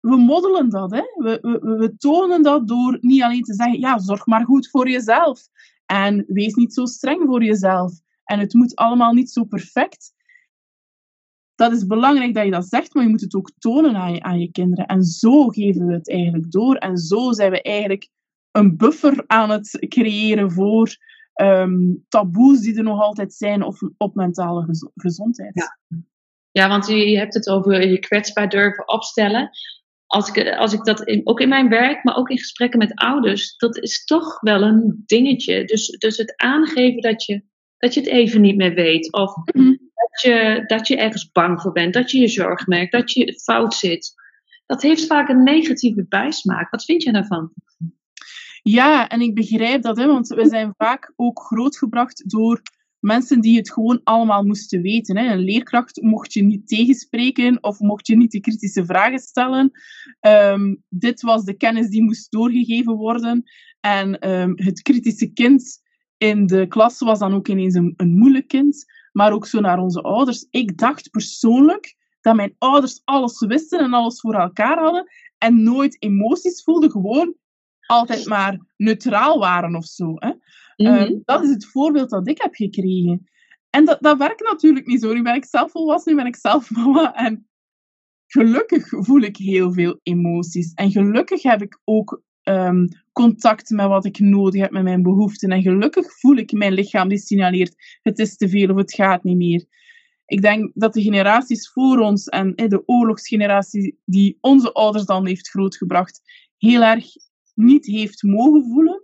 we 0.00 0.16
moddelen 0.16 0.68
dat. 0.70 0.90
Hè? 0.90 1.02
We, 1.16 1.38
we, 1.40 1.76
we 1.76 1.96
tonen 1.96 2.42
dat 2.42 2.68
door 2.68 2.98
niet 3.00 3.22
alleen 3.22 3.42
te 3.42 3.54
zeggen, 3.54 3.80
ja, 3.80 3.98
zorg 3.98 4.26
maar 4.26 4.44
goed 4.44 4.68
voor 4.68 4.88
jezelf. 4.88 5.48
En 5.86 6.24
wees 6.26 6.54
niet 6.54 6.74
zo 6.74 6.84
streng 6.84 7.22
voor 7.26 7.44
jezelf. 7.44 7.92
En 8.24 8.38
het 8.38 8.54
moet 8.54 8.76
allemaal 8.76 9.12
niet 9.12 9.30
zo 9.30 9.44
perfect. 9.44 10.12
Dat 11.54 11.72
is 11.72 11.86
belangrijk 11.86 12.34
dat 12.34 12.44
je 12.44 12.50
dat 12.50 12.68
zegt, 12.68 12.94
maar 12.94 13.02
je 13.02 13.10
moet 13.10 13.20
het 13.20 13.34
ook 13.34 13.50
tonen 13.58 13.96
aan 13.96 14.12
je, 14.12 14.22
aan 14.22 14.40
je 14.40 14.50
kinderen. 14.50 14.86
En 14.86 15.04
zo 15.04 15.48
geven 15.48 15.86
we 15.86 15.92
het 15.92 16.10
eigenlijk 16.10 16.50
door. 16.50 16.76
En 16.76 16.96
zo 16.96 17.32
zijn 17.32 17.50
we 17.50 17.62
eigenlijk 17.62 18.08
een 18.50 18.76
buffer 18.76 19.24
aan 19.26 19.50
het 19.50 19.86
creëren 19.88 20.50
voor 20.50 20.96
um, 21.34 22.04
taboes 22.08 22.60
die 22.60 22.76
er 22.76 22.82
nog 22.82 23.00
altijd 23.00 23.34
zijn 23.34 23.62
of 23.62 23.80
op 23.96 24.14
mentale 24.14 24.66
gezondheid. 24.94 25.76
Ja, 26.50 26.68
want 26.68 26.86
je 26.86 27.18
hebt 27.18 27.34
het 27.34 27.48
over 27.48 27.88
je 27.88 27.98
kwetsbaar 27.98 28.48
durven 28.48 28.88
opstellen 28.88 29.50
als 30.10 30.28
ik, 30.28 30.56
als 30.56 30.72
ik 30.72 30.84
dat 30.84 31.02
in, 31.02 31.20
ook 31.24 31.40
in 31.40 31.48
mijn 31.48 31.68
werk, 31.68 32.04
maar 32.04 32.16
ook 32.16 32.30
in 32.30 32.38
gesprekken 32.38 32.78
met 32.78 32.94
ouders, 32.94 33.56
dat 33.56 33.78
is 33.78 34.04
toch 34.04 34.40
wel 34.40 34.62
een 34.62 35.02
dingetje. 35.06 35.64
Dus, 35.64 35.86
dus 35.86 36.16
het 36.16 36.36
aangeven 36.36 37.00
dat 37.00 37.24
je, 37.24 37.42
dat 37.78 37.94
je 37.94 38.00
het 38.00 38.08
even 38.08 38.40
niet 38.40 38.56
meer 38.56 38.74
weet. 38.74 39.12
Of 39.12 39.34
mhm. 39.36 39.76
dat, 39.94 40.20
je, 40.22 40.64
dat 40.66 40.88
je 40.88 40.96
ergens 40.96 41.30
bang 41.30 41.60
voor 41.60 41.72
bent, 41.72 41.94
dat 41.94 42.10
je 42.10 42.18
je 42.18 42.28
zorg 42.28 42.66
merkt, 42.66 42.92
dat 42.92 43.12
je 43.12 43.40
fout 43.40 43.74
zit. 43.74 44.14
Dat 44.66 44.82
heeft 44.82 45.06
vaak 45.06 45.28
een 45.28 45.42
negatieve 45.42 46.06
bijsmaak. 46.08 46.70
Wat 46.70 46.84
vind 46.84 47.02
je 47.02 47.12
daarvan? 47.12 47.52
Ja, 48.62 49.08
en 49.08 49.20
ik 49.20 49.34
begrijp 49.34 49.82
dat, 49.82 49.96
hè, 49.96 50.06
want 50.06 50.28
we 50.28 50.46
zijn 50.46 50.74
vaak 50.76 51.12
ook 51.16 51.40
grootgebracht 51.40 52.30
door 52.30 52.62
mensen 53.00 53.40
die 53.40 53.56
het 53.56 53.72
gewoon 53.72 54.00
allemaal 54.04 54.44
moesten 54.44 54.82
weten. 54.82 55.16
Hè. 55.16 55.32
Een 55.32 55.38
leerkracht 55.38 56.02
mocht 56.02 56.32
je 56.32 56.42
niet 56.42 56.68
tegenspreken 56.68 57.62
of 57.62 57.78
mocht 57.78 58.06
je 58.06 58.16
niet 58.16 58.30
de 58.30 58.40
kritische 58.40 58.84
vragen 58.84 59.18
stellen. 59.18 59.70
Ehm, 60.20 60.74
dit 60.88 61.20
was 61.20 61.44
de 61.44 61.54
kennis 61.54 61.88
die 61.88 62.02
moest 62.02 62.30
doorgegeven 62.30 62.94
worden. 62.94 63.44
En 63.80 64.18
ehm, 64.18 64.52
het 64.54 64.82
kritische 64.82 65.32
kind 65.32 65.80
in 66.16 66.46
de 66.46 66.66
klas 66.66 66.98
was 66.98 67.18
dan 67.18 67.34
ook 67.34 67.48
ineens 67.48 67.74
een, 67.74 67.94
een 67.96 68.18
moeilijk 68.18 68.48
kind. 68.48 68.84
Maar 69.12 69.32
ook 69.32 69.46
zo 69.46 69.60
naar 69.60 69.78
onze 69.78 70.00
ouders. 70.00 70.46
Ik 70.50 70.78
dacht 70.78 71.10
persoonlijk 71.10 71.96
dat 72.20 72.36
mijn 72.36 72.54
ouders 72.58 73.00
alles 73.04 73.46
wisten 73.46 73.78
en 73.78 73.92
alles 73.92 74.20
voor 74.20 74.34
elkaar 74.34 74.78
hadden. 74.78 75.06
En 75.38 75.62
nooit 75.62 75.96
emoties 76.02 76.62
voelden. 76.62 76.90
Gewoon 76.90 77.34
altijd 77.86 78.26
maar 78.26 78.58
neutraal 78.76 79.38
waren 79.38 79.74
of 79.74 79.84
zo. 79.84 80.14
Hè. 80.14 80.32
Ehm, 80.86 81.12
mhm. 81.12 81.18
dat 81.24 81.42
is 81.42 81.50
het 81.50 81.66
voorbeeld 81.66 82.10
dat 82.10 82.28
ik 82.28 82.42
heb 82.42 82.54
gekregen. 82.54 83.28
En 83.70 83.84
dat, 83.84 83.98
dat 84.00 84.18
werkt 84.18 84.42
natuurlijk 84.42 84.86
niet 84.86 85.00
zo. 85.00 85.12
Nu 85.12 85.22
ben 85.22 85.34
ik 85.34 85.44
zelf 85.44 85.70
volwassen, 85.70 86.12
nu 86.12 86.18
ben 86.18 86.28
ik 86.28 86.36
zelf 86.36 86.70
mama. 86.76 87.14
En 87.14 87.48
gelukkig 88.26 88.88
voel 88.88 89.20
ik 89.20 89.36
heel 89.36 89.72
veel 89.72 90.00
emoties. 90.02 90.72
En 90.74 90.90
gelukkig 90.90 91.42
heb 91.42 91.62
ik 91.62 91.78
ook 91.84 92.22
um, 92.42 92.88
contact 93.12 93.70
met 93.70 93.86
wat 93.86 94.04
ik 94.04 94.18
nodig 94.18 94.60
heb, 94.60 94.70
met 94.70 94.82
mijn 94.82 95.02
behoeften. 95.02 95.50
En 95.50 95.62
gelukkig 95.62 96.18
voel 96.18 96.36
ik 96.36 96.52
mijn 96.52 96.72
lichaam 96.72 97.08
die 97.08 97.18
signaleert: 97.18 97.98
het 98.02 98.18
is 98.18 98.36
te 98.36 98.48
veel 98.48 98.70
of 98.70 98.76
het 98.76 98.94
gaat 98.94 99.24
niet 99.24 99.36
meer. 99.36 99.64
Ik 100.26 100.42
denk 100.42 100.70
dat 100.74 100.92
de 100.92 101.02
generaties 101.02 101.70
voor 101.70 101.98
ons 101.98 102.26
en 102.26 102.54
de 102.56 102.82
oorlogsgeneratie 102.86 103.98
die 104.04 104.38
onze 104.40 104.72
ouders 104.72 105.04
dan 105.04 105.26
heeft 105.26 105.48
grootgebracht, 105.48 106.20
heel 106.56 106.82
erg 106.82 107.06
niet 107.54 107.86
heeft 107.86 108.22
mogen 108.22 108.64
voelen. 108.72 108.99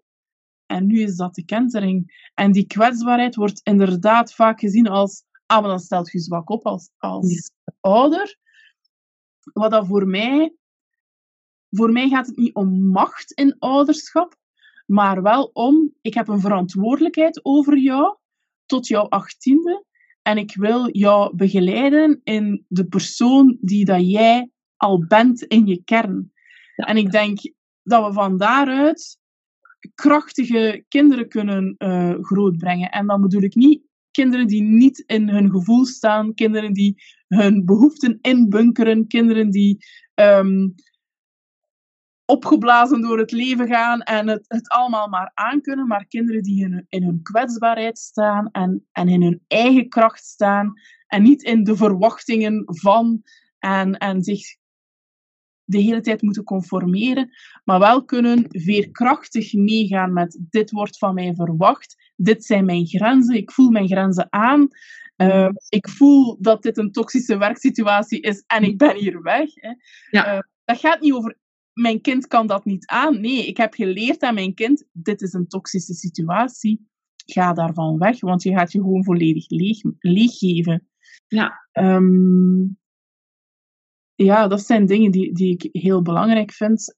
En 0.66 0.86
nu 0.86 1.00
is 1.00 1.16
dat 1.16 1.34
de 1.34 1.44
kentering. 1.44 2.28
En 2.34 2.52
die 2.52 2.66
kwetsbaarheid 2.66 3.34
wordt 3.34 3.60
inderdaad 3.62 4.34
vaak 4.34 4.60
gezien 4.60 4.88
als, 4.88 5.24
ah, 5.46 5.60
maar 5.60 5.68
dan 5.68 5.78
stelt 5.78 6.10
je 6.10 6.18
zwak 6.18 6.50
op 6.50 6.66
als, 6.66 6.90
als 6.98 7.50
ouder. 7.80 8.36
Wat 9.52 9.70
dat 9.70 9.86
voor 9.86 10.06
mij, 10.06 10.54
voor 11.70 11.92
mij 11.92 12.08
gaat 12.08 12.26
het 12.26 12.36
niet 12.36 12.54
om 12.54 12.88
macht 12.88 13.32
in 13.32 13.56
ouderschap, 13.58 14.36
maar 14.86 15.22
wel 15.22 15.50
om, 15.52 15.94
ik 16.00 16.14
heb 16.14 16.28
een 16.28 16.40
verantwoordelijkheid 16.40 17.44
over 17.44 17.78
jou 17.78 18.16
tot 18.66 18.86
jouw 18.86 19.08
achttiende. 19.08 19.84
En 20.22 20.38
ik 20.38 20.54
wil 20.56 20.90
jou 20.90 21.36
begeleiden 21.36 22.20
in 22.24 22.64
de 22.68 22.86
persoon 22.86 23.56
die 23.60 23.84
dat 23.84 24.10
jij 24.10 24.50
al 24.76 25.06
bent 25.06 25.42
in 25.42 25.66
je 25.66 25.82
kern. 25.84 26.32
En 26.76 26.96
ik 26.96 27.10
denk 27.10 27.38
dat 27.82 28.06
we 28.06 28.12
van 28.12 28.38
daaruit 28.38 29.18
krachtige 29.94 30.84
kinderen 30.88 31.28
kunnen 31.28 31.74
uh, 31.78 32.14
grootbrengen. 32.20 32.90
En 32.90 33.06
dan 33.06 33.20
bedoel 33.20 33.42
ik 33.42 33.54
niet 33.54 33.84
kinderen 34.10 34.46
die 34.46 34.62
niet 34.62 34.98
in 35.06 35.28
hun 35.28 35.50
gevoel 35.50 35.84
staan, 35.84 36.34
kinderen 36.34 36.72
die 36.72 37.02
hun 37.28 37.64
behoeften 37.64 38.18
inbunkeren, 38.20 39.06
kinderen 39.06 39.50
die 39.50 39.84
um, 40.14 40.74
opgeblazen 42.24 43.00
door 43.00 43.18
het 43.18 43.30
leven 43.30 43.66
gaan 43.68 44.00
en 44.00 44.28
het, 44.28 44.44
het 44.48 44.68
allemaal 44.68 45.08
maar 45.08 45.30
aankunnen, 45.34 45.86
maar 45.86 46.06
kinderen 46.06 46.42
die 46.42 46.64
in, 46.64 46.86
in 46.88 47.02
hun 47.02 47.22
kwetsbaarheid 47.22 47.98
staan 47.98 48.50
en, 48.50 48.86
en 48.92 49.08
in 49.08 49.22
hun 49.22 49.40
eigen 49.46 49.88
kracht 49.88 50.24
staan 50.24 50.72
en 51.06 51.22
niet 51.22 51.42
in 51.42 51.64
de 51.64 51.76
verwachtingen 51.76 52.62
van 52.66 53.22
en, 53.58 53.98
en 53.98 54.22
zich 54.22 54.56
de 55.66 55.78
hele 55.78 56.00
tijd 56.00 56.22
moeten 56.22 56.44
conformeren, 56.44 57.30
maar 57.64 57.78
wel 57.78 58.04
kunnen 58.04 58.44
veerkrachtig 58.48 59.52
meegaan 59.52 60.12
met 60.12 60.38
dit 60.50 60.70
wordt 60.70 60.98
van 60.98 61.14
mij 61.14 61.34
verwacht, 61.34 62.12
dit 62.16 62.44
zijn 62.44 62.64
mijn 62.64 62.86
grenzen, 62.86 63.36
ik 63.36 63.50
voel 63.50 63.70
mijn 63.70 63.88
grenzen 63.88 64.26
aan, 64.30 64.68
uh, 65.16 65.48
ik 65.68 65.88
voel 65.88 66.36
dat 66.40 66.62
dit 66.62 66.78
een 66.78 66.92
toxische 66.92 67.36
werksituatie 67.36 68.20
is 68.20 68.44
en 68.46 68.62
ik 68.62 68.78
ben 68.78 68.96
hier 68.96 69.22
weg. 69.22 69.48
Hè. 69.54 69.70
Ja. 70.10 70.34
Uh, 70.34 70.40
dat 70.64 70.78
gaat 70.78 71.00
niet 71.00 71.12
over 71.12 71.38
mijn 71.72 72.00
kind 72.00 72.26
kan 72.26 72.46
dat 72.46 72.64
niet 72.64 72.86
aan. 72.86 73.20
Nee, 73.20 73.46
ik 73.46 73.56
heb 73.56 73.74
geleerd 73.74 74.22
aan 74.22 74.34
mijn 74.34 74.54
kind, 74.54 74.84
dit 74.92 75.22
is 75.22 75.32
een 75.32 75.46
toxische 75.46 75.94
situatie. 75.94 76.88
Ga 77.26 77.52
daarvan 77.52 77.98
weg, 77.98 78.20
want 78.20 78.42
je 78.42 78.52
gaat 78.52 78.72
je 78.72 78.78
gewoon 78.78 79.04
volledig 79.04 79.50
leeg, 79.50 79.78
leeggeven. 79.98 80.88
Ja. 81.26 81.68
Um, 81.72 82.78
ja, 84.16 84.48
dat 84.48 84.60
zijn 84.60 84.86
dingen 84.86 85.10
die, 85.10 85.34
die 85.34 85.58
ik 85.58 85.82
heel 85.82 86.02
belangrijk 86.02 86.52
vind. 86.52 86.96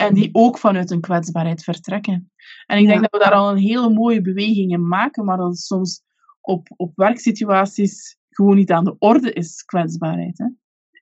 En 0.00 0.14
die 0.14 0.28
ook 0.32 0.58
vanuit 0.58 0.90
een 0.90 1.00
kwetsbaarheid 1.00 1.64
vertrekken. 1.64 2.32
En 2.66 2.78
ik 2.78 2.86
denk 2.86 3.00
dat 3.00 3.10
we 3.10 3.18
daar 3.18 3.32
al 3.32 3.50
een 3.50 3.58
hele 3.58 3.90
mooie 3.90 4.20
beweging 4.20 4.72
in 4.72 4.88
maken, 4.88 5.24
maar 5.24 5.36
dat 5.36 5.48
het 5.48 5.58
soms 5.58 6.02
op, 6.40 6.68
op 6.76 6.92
werksituaties 6.94 8.18
gewoon 8.28 8.56
niet 8.56 8.70
aan 8.70 8.84
de 8.84 8.96
orde 8.98 9.32
is, 9.32 9.62
kwetsbaarheid. 9.62 10.38
Hè? 10.38 10.46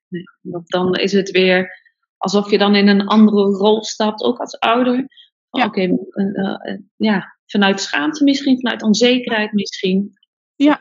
Nee, 0.09 0.25
dan 0.65 0.95
is 0.95 1.13
het 1.13 1.31
weer 1.31 1.83
alsof 2.17 2.51
je 2.51 2.59
dan 2.59 2.75
in 2.75 2.89
een 2.89 3.07
andere 3.07 3.43
rol 3.43 3.85
stapt, 3.85 4.23
ook 4.23 4.39
als 4.39 4.59
ouder. 4.59 5.09
Ja. 5.51 5.67
Oké, 5.67 5.99
uh, 6.15 6.79
ja, 6.97 7.37
vanuit 7.47 7.81
schaamte 7.81 8.25
misschien, 8.25 8.61
vanuit 8.61 8.83
onzekerheid 8.83 9.53
misschien. 9.53 10.19
Ja. 10.55 10.79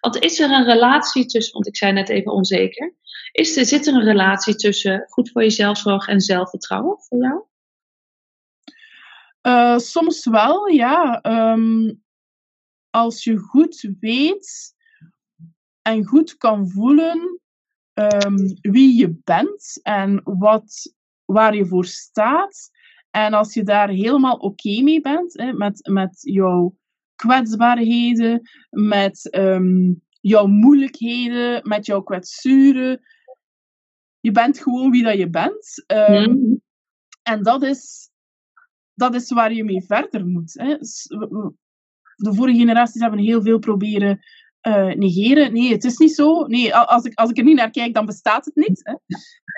Want 0.00 0.22
is 0.22 0.40
er 0.40 0.50
een 0.50 0.64
relatie 0.64 1.26
tussen, 1.26 1.52
want 1.52 1.66
ik 1.66 1.76
zei 1.76 1.92
net 1.92 2.08
even 2.08 2.32
onzeker, 2.32 2.94
is 3.32 3.56
er, 3.56 3.64
zit 3.64 3.86
er 3.86 3.94
een 3.94 4.04
relatie 4.04 4.54
tussen 4.54 5.06
goed 5.08 5.30
voor 5.30 5.42
jezelf 5.42 5.78
zorgen 5.78 6.12
en 6.12 6.20
zelfvertrouwen 6.20 6.96
voor 7.00 7.18
jou? 7.18 7.42
Uh, 9.42 9.78
soms 9.78 10.26
wel, 10.26 10.66
ja. 10.66 11.20
Um, 11.52 12.02
als 12.90 13.24
je 13.24 13.38
goed 13.38 13.88
weet 14.00 14.74
en 15.82 16.04
goed 16.04 16.36
kan 16.36 16.68
voelen 16.68 17.40
um, 17.94 18.58
wie 18.60 18.96
je 18.96 19.20
bent 19.24 19.80
en 19.82 20.20
wat, 20.24 20.94
waar 21.24 21.56
je 21.56 21.66
voor 21.66 21.84
staat. 21.84 22.70
En 23.10 23.32
als 23.32 23.54
je 23.54 23.62
daar 23.62 23.88
helemaal 23.88 24.36
oké 24.36 24.82
mee 24.82 25.00
bent, 25.00 25.32
hè, 25.38 25.52
met, 25.52 25.88
met 25.90 26.18
jouw 26.20 26.76
kwetsbaarheden, 27.14 28.48
met 28.70 29.34
um, 29.34 30.02
jouw 30.20 30.46
moeilijkheden, 30.46 31.68
met 31.68 31.86
jouw 31.86 32.00
kwetsuren. 32.00 33.00
Je 34.20 34.30
bent 34.30 34.60
gewoon 34.60 34.90
wie 34.90 35.02
dat 35.02 35.16
je 35.16 35.30
bent. 35.30 35.84
Um, 35.86 36.30
mm. 36.30 36.60
En 37.22 37.42
dat 37.42 37.62
is, 37.62 38.10
dat 38.94 39.14
is 39.14 39.30
waar 39.30 39.52
je 39.52 39.64
mee 39.64 39.84
verder 39.84 40.26
moet. 40.26 40.52
Hè. 40.52 40.76
De 42.16 42.34
vorige 42.34 42.58
generaties 42.58 43.00
hebben 43.00 43.18
heel 43.18 43.42
veel 43.42 43.58
proberen 43.58 44.18
uh, 44.66 44.94
negeren. 44.94 45.52
Nee, 45.52 45.72
het 45.72 45.84
is 45.84 45.96
niet 45.96 46.14
zo. 46.14 46.46
Nee, 46.46 46.74
als 46.74 47.04
ik, 47.04 47.14
als 47.14 47.30
ik 47.30 47.38
er 47.38 47.44
niet 47.44 47.56
naar 47.56 47.70
kijk, 47.70 47.94
dan 47.94 48.06
bestaat 48.06 48.44
het 48.44 48.54
niet. 48.54 48.80
Hè. 48.82 48.94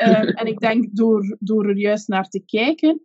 Uh, 0.06 0.40
en 0.40 0.46
ik 0.46 0.58
denk 0.58 0.88
door, 0.90 1.36
door 1.40 1.68
er 1.68 1.78
juist 1.78 2.08
naar 2.08 2.28
te 2.28 2.44
kijken 2.44 3.00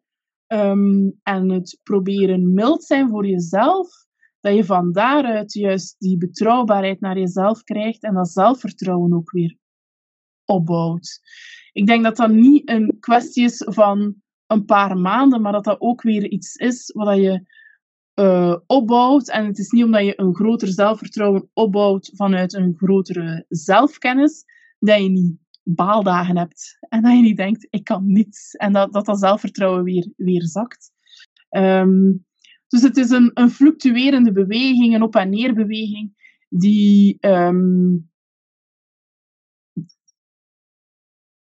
um, 0.47 1.19
en 1.23 1.49
het 1.49 1.79
proberen 1.83 2.53
mild 2.53 2.83
zijn 2.83 3.09
voor 3.09 3.25
jezelf, 3.25 4.05
dat 4.39 4.55
je 4.55 4.65
van 4.65 4.91
daaruit 4.91 5.53
juist 5.53 5.95
die 5.99 6.17
betrouwbaarheid 6.17 6.99
naar 6.99 7.17
jezelf 7.17 7.63
krijgt 7.63 8.03
en 8.03 8.13
dat 8.13 8.29
zelfvertrouwen 8.29 9.13
ook 9.13 9.31
weer 9.31 9.57
opbouwt. 10.47 11.21
Ik 11.71 11.85
denk 11.85 12.03
dat 12.03 12.15
dat 12.15 12.31
niet 12.31 12.69
een 12.69 12.97
kwestie 12.99 13.43
is 13.43 13.63
van 13.69 14.15
een 14.47 14.65
paar 14.65 14.97
maanden, 14.97 15.41
maar 15.41 15.51
dat 15.51 15.63
dat 15.63 15.81
ook 15.81 16.01
weer 16.01 16.29
iets 16.29 16.55
is 16.55 16.91
wat 16.95 17.17
je 17.17 17.45
uh, 18.15 18.55
opbouwt. 18.67 19.29
En 19.29 19.45
het 19.45 19.57
is 19.57 19.69
niet 19.69 19.83
omdat 19.83 20.05
je 20.05 20.19
een 20.19 20.35
groter 20.35 20.67
zelfvertrouwen 20.67 21.49
opbouwt 21.53 22.11
vanuit 22.13 22.53
een 22.53 22.73
grotere 22.77 23.45
zelfkennis, 23.49 24.43
dat 24.79 25.01
je 25.01 25.09
niet 25.09 25.35
baaldagen 25.63 26.37
hebt. 26.37 26.77
En 26.89 27.01
dat 27.01 27.11
je 27.11 27.21
niet 27.21 27.37
denkt, 27.37 27.67
ik 27.69 27.83
kan 27.83 28.11
niets. 28.11 28.55
En 28.55 28.73
dat 28.73 28.93
dat, 28.93 29.05
dat 29.05 29.19
zelfvertrouwen 29.19 29.83
weer, 29.83 30.13
weer 30.15 30.43
zakt. 30.43 30.91
Um, 31.49 32.25
dus 32.67 32.81
het 32.81 32.97
is 32.97 33.09
een, 33.09 33.31
een 33.33 33.49
fluctuerende 33.49 34.31
beweging, 34.31 34.95
een 34.95 35.01
op- 35.01 35.15
en 35.15 35.29
neerbeweging, 35.29 36.11
die, 36.49 37.17
um, 37.19 38.09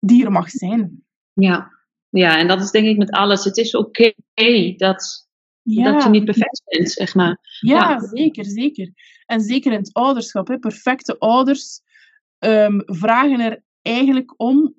die 0.08 0.26
er 0.26 0.32
mag 0.32 0.50
zijn. 0.50 1.04
Ja. 1.34 1.72
ja, 2.10 2.38
en 2.38 2.48
dat 2.48 2.62
is 2.62 2.72
denk 2.72 2.86
ik 2.86 2.98
met 2.98 3.12
alles. 3.12 3.44
Het 3.44 3.58
is 3.58 3.76
oké 3.76 4.14
dat, 4.78 5.28
ja. 5.62 5.92
dat 5.92 6.04
je 6.04 6.10
niet 6.10 6.26
perfect 6.26 6.62
bent, 6.66 6.92
zeg 6.92 7.16
maar. 7.16 7.60
Ja, 7.60 7.90
ja, 7.90 8.00
zeker, 8.00 8.46
zeker. 8.46 8.92
En 9.26 9.42
zeker 9.42 9.72
in 9.72 9.78
het 9.78 9.94
ouderschap. 9.94 10.48
Hè. 10.48 10.60
Perfecte 10.60 11.18
ouders 11.20 11.82
um, 12.40 12.84
vragen 12.86 13.40
er 13.40 13.64
eigenlijk 13.82 14.34
om 14.38 14.76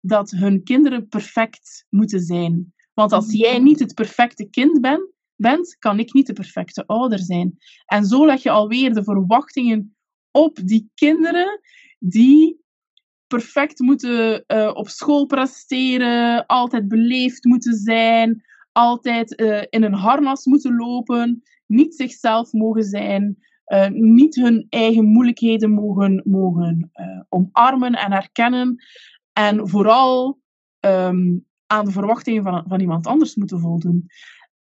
dat 0.00 0.30
hun 0.30 0.62
kinderen 0.62 1.08
perfect 1.08 1.86
moeten 1.88 2.20
zijn. 2.20 2.74
Want 2.94 3.12
als 3.12 3.32
jij 3.32 3.58
niet 3.58 3.78
het 3.78 3.94
perfecte 3.94 4.48
kind 4.50 4.80
bent, 4.80 5.10
bent, 5.36 5.76
kan 5.78 5.98
ik 5.98 6.12
niet 6.12 6.26
de 6.26 6.32
perfecte 6.32 6.86
ouder 6.86 7.18
zijn. 7.18 7.58
En 7.86 8.04
zo 8.04 8.26
leg 8.26 8.42
je 8.42 8.50
alweer 8.50 8.94
de 8.94 9.04
verwachtingen 9.04 9.96
op 10.30 10.58
die 10.64 10.90
kinderen 10.94 11.60
die 11.98 12.64
perfect 13.26 13.78
moeten 13.78 14.44
uh, 14.46 14.70
op 14.74 14.88
school 14.88 15.26
presteren, 15.26 16.46
altijd 16.46 16.88
beleefd 16.88 17.44
moeten 17.44 17.74
zijn, 17.74 18.44
altijd 18.72 19.40
uh, 19.40 19.62
in 19.68 19.82
een 19.82 19.94
harnas 19.94 20.44
moeten 20.44 20.76
lopen, 20.76 21.42
niet 21.66 21.94
zichzelf 21.94 22.52
mogen 22.52 22.84
zijn, 22.84 23.38
uh, 23.66 23.88
niet 23.88 24.34
hun 24.34 24.66
eigen 24.68 25.04
moeilijkheden 25.04 25.70
mogen, 25.70 26.22
mogen 26.24 26.90
omarmen 27.28 27.92
en 27.92 28.12
erkennen. 28.12 28.76
En 29.32 29.68
vooral 29.68 30.40
um, 30.80 31.46
aan 31.66 31.84
de 31.84 31.90
verwachtingen 31.90 32.42
van, 32.42 32.64
van 32.68 32.80
iemand 32.80 33.06
anders 33.06 33.34
moeten 33.34 33.60
voldoen. 33.60 34.06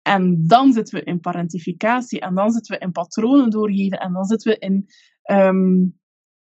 En 0.03 0.47
dan 0.47 0.73
zitten 0.73 0.99
we 0.99 1.05
in 1.05 1.21
parentificatie, 1.21 2.21
en 2.21 2.35
dan 2.35 2.51
zitten 2.51 2.75
we 2.75 2.85
in 2.85 2.93
patronen 2.93 3.51
doorgeven, 3.51 3.99
en 3.99 4.13
dan 4.13 4.25
zitten 4.25 4.53
we 4.53 4.59
in 4.59 4.87
um, 5.31 5.99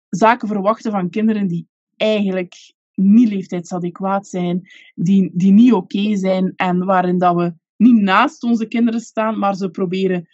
zaken 0.10 0.48
verwachten 0.48 0.92
van 0.92 1.10
kinderen 1.10 1.48
die 1.48 1.68
eigenlijk 2.02 2.74
niet 2.94 3.30
leeftijdsadequaat 3.30 4.28
zijn, 4.28 4.70
die, 4.96 5.32
die 5.34 5.52
niet 5.52 5.74
oké 5.74 6.16
zijn, 6.16 6.54
en 6.56 6.86
waarin 6.86 7.18
dat 7.18 7.36
we 7.36 7.54
niet 7.78 8.02
naast 8.02 8.44
onze 8.44 8.68
kinderen 8.68 9.02
staan, 9.02 9.40
maar 9.40 9.56
ze 9.56 9.70
proberen 9.70 10.28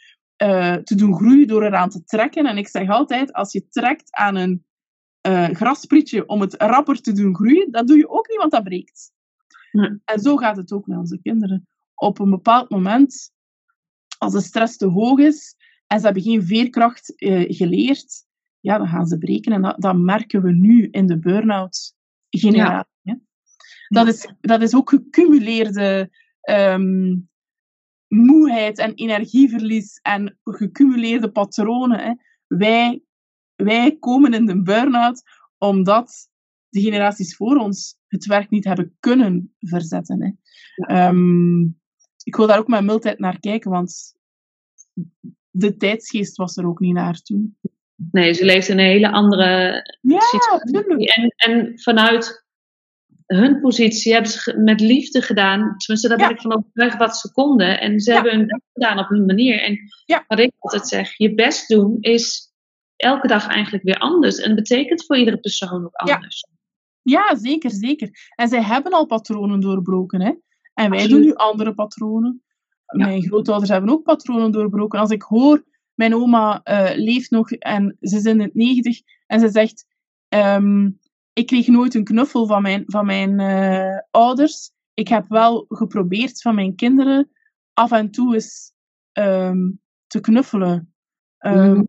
uh, 0.43 0.75
te 0.75 0.95
doen 0.95 1.15
groeien 1.15 1.47
door 1.47 1.63
eraan 1.63 1.89
te 1.89 2.03
trekken. 2.03 2.45
En 2.45 2.57
ik 2.57 2.67
zeg 2.67 2.89
altijd, 2.89 3.33
als 3.33 3.51
je 3.51 3.67
trekt 3.67 4.15
aan 4.15 4.35
een 4.35 4.65
uh, 5.27 5.49
grasprietje 5.49 6.27
om 6.27 6.41
het 6.41 6.53
rapper 6.57 7.01
te 7.01 7.11
doen 7.11 7.35
groeien, 7.35 7.71
dan 7.71 7.85
doe 7.85 7.97
je 7.97 8.09
ook 8.09 8.27
niet, 8.27 8.37
want 8.37 8.51
dat 8.51 8.63
breekt. 8.63 9.11
En 10.05 10.19
zo 10.19 10.35
gaat 10.35 10.57
het 10.57 10.71
ook 10.71 10.87
met 10.87 10.97
onze 10.97 11.19
kinderen 11.21 11.67
op 11.95 12.19
een 12.19 12.29
bepaald 12.29 12.69
moment, 12.69 13.31
als 14.17 14.33
de 14.33 14.41
stress 14.41 14.77
te 14.77 14.85
hoog 14.85 15.19
is 15.19 15.55
en 15.87 15.99
ze 15.99 16.05
hebben 16.05 16.23
geen 16.23 16.43
veerkracht 16.43 17.13
uh, 17.15 17.43
geleerd, 17.47 18.25
ja, 18.59 18.77
dan 18.77 18.87
gaan 18.87 19.07
ze 19.07 19.17
breken. 19.17 19.51
En 19.51 19.61
dat, 19.61 19.81
dat 19.81 19.97
merken 19.97 20.41
we 20.41 20.51
nu 20.51 20.87
in 20.91 21.07
de 21.07 21.19
burn-out 21.19 21.95
generatie. 22.29 22.91
Ja. 23.01 23.19
Dat, 23.87 24.07
is, 24.07 24.33
dat 24.41 24.61
is 24.61 24.75
ook 24.75 24.89
gecumuleerde 24.89 26.09
um, 26.49 27.29
moeheid 28.07 28.77
en 28.77 28.93
energieverlies 28.93 29.99
en 30.01 30.37
gecumuleerde 30.43 31.31
patronen. 31.31 31.99
Hè. 31.99 32.13
Wij, 32.47 33.01
wij 33.55 33.97
komen 33.99 34.33
in 34.33 34.45
de 34.45 34.61
burn-out 34.61 35.23
omdat 35.57 36.29
de 36.69 36.81
generaties 36.81 37.35
voor 37.35 37.55
ons 37.55 37.97
het 38.07 38.25
werk 38.25 38.49
niet 38.49 38.63
hebben 38.63 38.95
kunnen 38.99 39.55
verzetten. 39.59 40.21
Hè. 40.21 40.31
Ja. 40.95 41.09
Um, 41.09 41.79
ik 42.23 42.35
wil 42.35 42.47
daar 42.47 42.59
ook 42.59 42.67
met 42.67 42.83
mildheid 42.83 43.19
naar 43.19 43.39
kijken, 43.39 43.71
want 43.71 44.15
de 45.49 45.77
tijdsgeest 45.77 46.37
was 46.37 46.57
er 46.57 46.67
ook 46.67 46.79
niet 46.79 46.93
naar 46.93 47.21
toen. 47.21 47.57
Nee, 48.11 48.33
ze 48.33 48.45
leeft 48.45 48.67
in 48.67 48.79
een 48.79 48.85
hele 48.85 49.11
andere 49.11 49.83
ja, 50.01 50.19
situatie. 50.19 51.13
En, 51.13 51.33
en 51.35 51.79
vanuit 51.79 52.45
hun 53.25 53.59
positie 53.59 54.13
hebben 54.13 54.31
ze 54.31 54.57
met 54.57 54.79
liefde 54.79 55.21
gedaan. 55.21 55.77
Tenminste, 55.77 56.07
daar 56.07 56.17
ben 56.17 56.29
ik 56.29 56.41
van 56.41 56.55
overtuigd 56.55 56.97
wat 56.97 57.17
ze 57.17 57.31
konden. 57.31 57.79
En 57.79 57.99
ze 57.99 58.13
hebben 58.13 58.35
hun 58.35 58.45
best 58.45 58.69
gedaan 58.73 58.99
op 58.99 59.09
hun 59.09 59.25
manier. 59.25 59.61
En 59.61 59.79
wat 60.27 60.39
ik 60.39 60.51
altijd 60.59 60.87
zeg, 60.87 61.17
je 61.17 61.33
best 61.33 61.67
doen 61.67 61.97
is 61.99 62.53
elke 62.95 63.27
dag 63.27 63.47
eigenlijk 63.47 63.83
weer 63.83 63.97
anders. 63.97 64.37
En 64.37 64.55
betekent 64.55 65.05
voor 65.05 65.17
iedere 65.17 65.39
persoon 65.39 65.85
ook 65.85 65.95
anders. 65.95 66.45
Ja, 67.01 67.35
zeker, 67.35 67.71
zeker. 67.71 68.09
En 68.35 68.47
zij 68.47 68.61
hebben 68.61 68.91
al 68.91 69.05
patronen 69.05 69.59
doorbroken. 69.59 70.21
Hè? 70.21 70.33
En 70.73 70.89
wij 70.89 71.07
doen 71.07 71.21
nu 71.21 71.33
andere 71.33 71.73
patronen. 71.73 72.43
Mijn 72.85 73.23
grootouders 73.23 73.69
hebben 73.69 73.89
ook 73.89 74.03
patronen 74.03 74.51
doorbroken. 74.51 74.99
Als 74.99 75.09
ik 75.09 75.21
hoor, 75.21 75.63
mijn 75.97 76.15
oma 76.15 76.61
uh, 76.63 76.89
leeft 76.95 77.31
nog 77.31 77.51
en 77.51 77.97
ze 77.99 78.15
is 78.15 78.23
in 78.23 78.41
het 78.41 78.55
negentig 78.55 79.01
en 79.27 79.39
ze 79.39 79.49
zegt, 79.49 79.85
um, 80.29 80.99
ik 81.33 81.47
kreeg 81.47 81.67
nooit 81.67 81.95
een 81.95 82.03
knuffel 82.03 82.47
van 82.47 82.61
mijn, 82.61 82.83
van 82.87 83.05
mijn 83.05 83.39
uh, 83.39 83.99
ouders. 84.11 84.71
Ik 84.93 85.07
heb 85.07 85.27
wel 85.27 85.65
geprobeerd 85.67 86.41
van 86.41 86.55
mijn 86.55 86.75
kinderen 86.75 87.31
af 87.73 87.91
en 87.91 88.11
toe 88.11 88.33
eens 88.33 88.73
um, 89.13 89.81
te 90.07 90.19
knuffelen. 90.19 90.93
Um, 91.39 91.73
mm. 91.73 91.87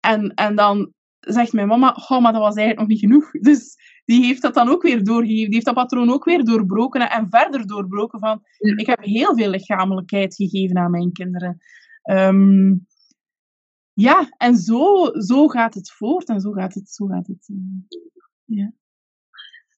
en, 0.00 0.34
en 0.34 0.54
dan 0.54 0.92
zegt 1.20 1.52
mijn 1.52 1.68
mama, 1.68 1.96
oh, 2.08 2.22
maar 2.22 2.32
dat 2.32 2.42
was 2.42 2.56
eigenlijk 2.56 2.78
nog 2.78 2.88
niet 2.88 2.98
genoeg. 2.98 3.30
Dus 3.50 3.76
die 4.04 4.24
heeft 4.24 4.42
dat 4.42 4.54
dan 4.54 4.68
ook 4.68 4.82
weer 4.82 5.04
doorgegeven. 5.04 5.44
Die 5.44 5.54
heeft 5.54 5.64
dat 5.64 5.74
patroon 5.74 6.10
ook 6.10 6.24
weer 6.24 6.44
doorbroken 6.44 7.10
en 7.10 7.26
verder 7.30 7.66
doorbroken 7.66 8.18
van, 8.18 8.42
ik 8.58 8.86
heb 8.86 9.04
heel 9.04 9.36
veel 9.36 9.50
lichamelijkheid 9.50 10.34
gegeven 10.34 10.78
aan 10.78 10.90
mijn 10.90 11.12
kinderen. 11.12 11.60
Um, 12.10 12.86
ja, 13.96 14.28
en 14.36 14.56
zo, 14.56 15.10
zo 15.20 15.48
gaat 15.48 15.74
het 15.74 15.90
voort 15.90 16.28
en 16.28 16.40
zo 16.40 16.52
gaat 16.52 16.74
het. 16.74 16.90
Zo 16.90 17.06
gaat 17.06 17.26
het 17.26 17.48
uh, 17.48 17.56
ja. 18.44 18.72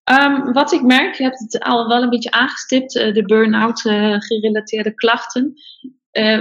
Ehm, 0.04 0.52
wat 0.52 0.72
ik 0.72 0.82
merk, 0.82 1.14
je 1.14 1.22
hebt 1.22 1.38
het 1.38 1.60
al 1.60 1.88
wel 1.88 2.02
een 2.02 2.10
beetje 2.10 2.30
aangestipt, 2.30 2.96
uh, 2.96 3.14
de 3.14 3.22
burn-out 3.22 3.84
uh, 3.84 4.14
gerelateerde 4.18 4.94
klachten. 4.94 5.52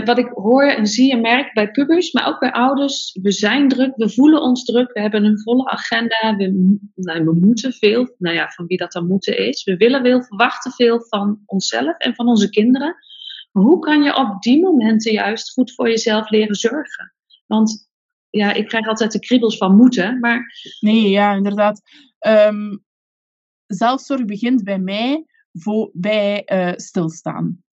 Wat 0.05 0.17
ik 0.17 0.27
hoor 0.27 0.63
en 0.63 0.87
zie 0.87 1.11
en 1.11 1.21
merk 1.21 1.53
bij 1.53 1.71
pubers, 1.71 2.11
maar 2.11 2.27
ook 2.27 2.39
bij 2.39 2.51
ouders, 2.51 3.19
we 3.21 3.31
zijn 3.31 3.67
druk, 3.67 3.95
we 3.95 4.09
voelen 4.09 4.41
ons 4.41 4.63
druk, 4.63 4.93
we 4.93 4.99
hebben 4.99 5.23
een 5.23 5.41
volle 5.41 5.69
agenda, 5.69 6.35
we, 6.35 6.77
nou, 6.95 7.25
we 7.25 7.33
moeten 7.33 7.73
veel, 7.73 8.15
nou 8.17 8.35
ja, 8.35 8.49
van 8.49 8.67
wie 8.67 8.77
dat 8.77 8.91
dan 8.91 9.07
moeten 9.07 9.47
is. 9.47 9.63
We 9.63 9.77
willen 9.77 10.01
veel, 10.01 10.23
verwachten 10.23 10.71
veel 10.71 11.05
van 11.09 11.41
onszelf 11.45 11.97
en 11.97 12.15
van 12.15 12.27
onze 12.27 12.49
kinderen. 12.49 12.95
hoe 13.51 13.79
kan 13.79 14.03
je 14.03 14.15
op 14.15 14.41
die 14.41 14.61
momenten 14.61 15.11
juist 15.11 15.51
goed 15.51 15.73
voor 15.73 15.89
jezelf 15.89 16.29
leren 16.29 16.55
zorgen? 16.55 17.15
Want 17.47 17.89
ja, 18.29 18.53
ik 18.53 18.67
krijg 18.67 18.87
altijd 18.87 19.11
de 19.11 19.19
kriebels 19.19 19.57
van 19.57 19.75
moeten, 19.75 20.19
maar... 20.19 20.53
Nee, 20.79 21.09
ja, 21.09 21.33
inderdaad. 21.33 21.81
Um, 22.27 22.83
zelfzorg 23.67 24.25
begint 24.25 24.63
bij 24.63 24.79
mij 24.79 25.25
voor, 25.51 25.89
bij 25.93 26.43
uh, 26.53 26.73
stilstaan. 26.75 27.63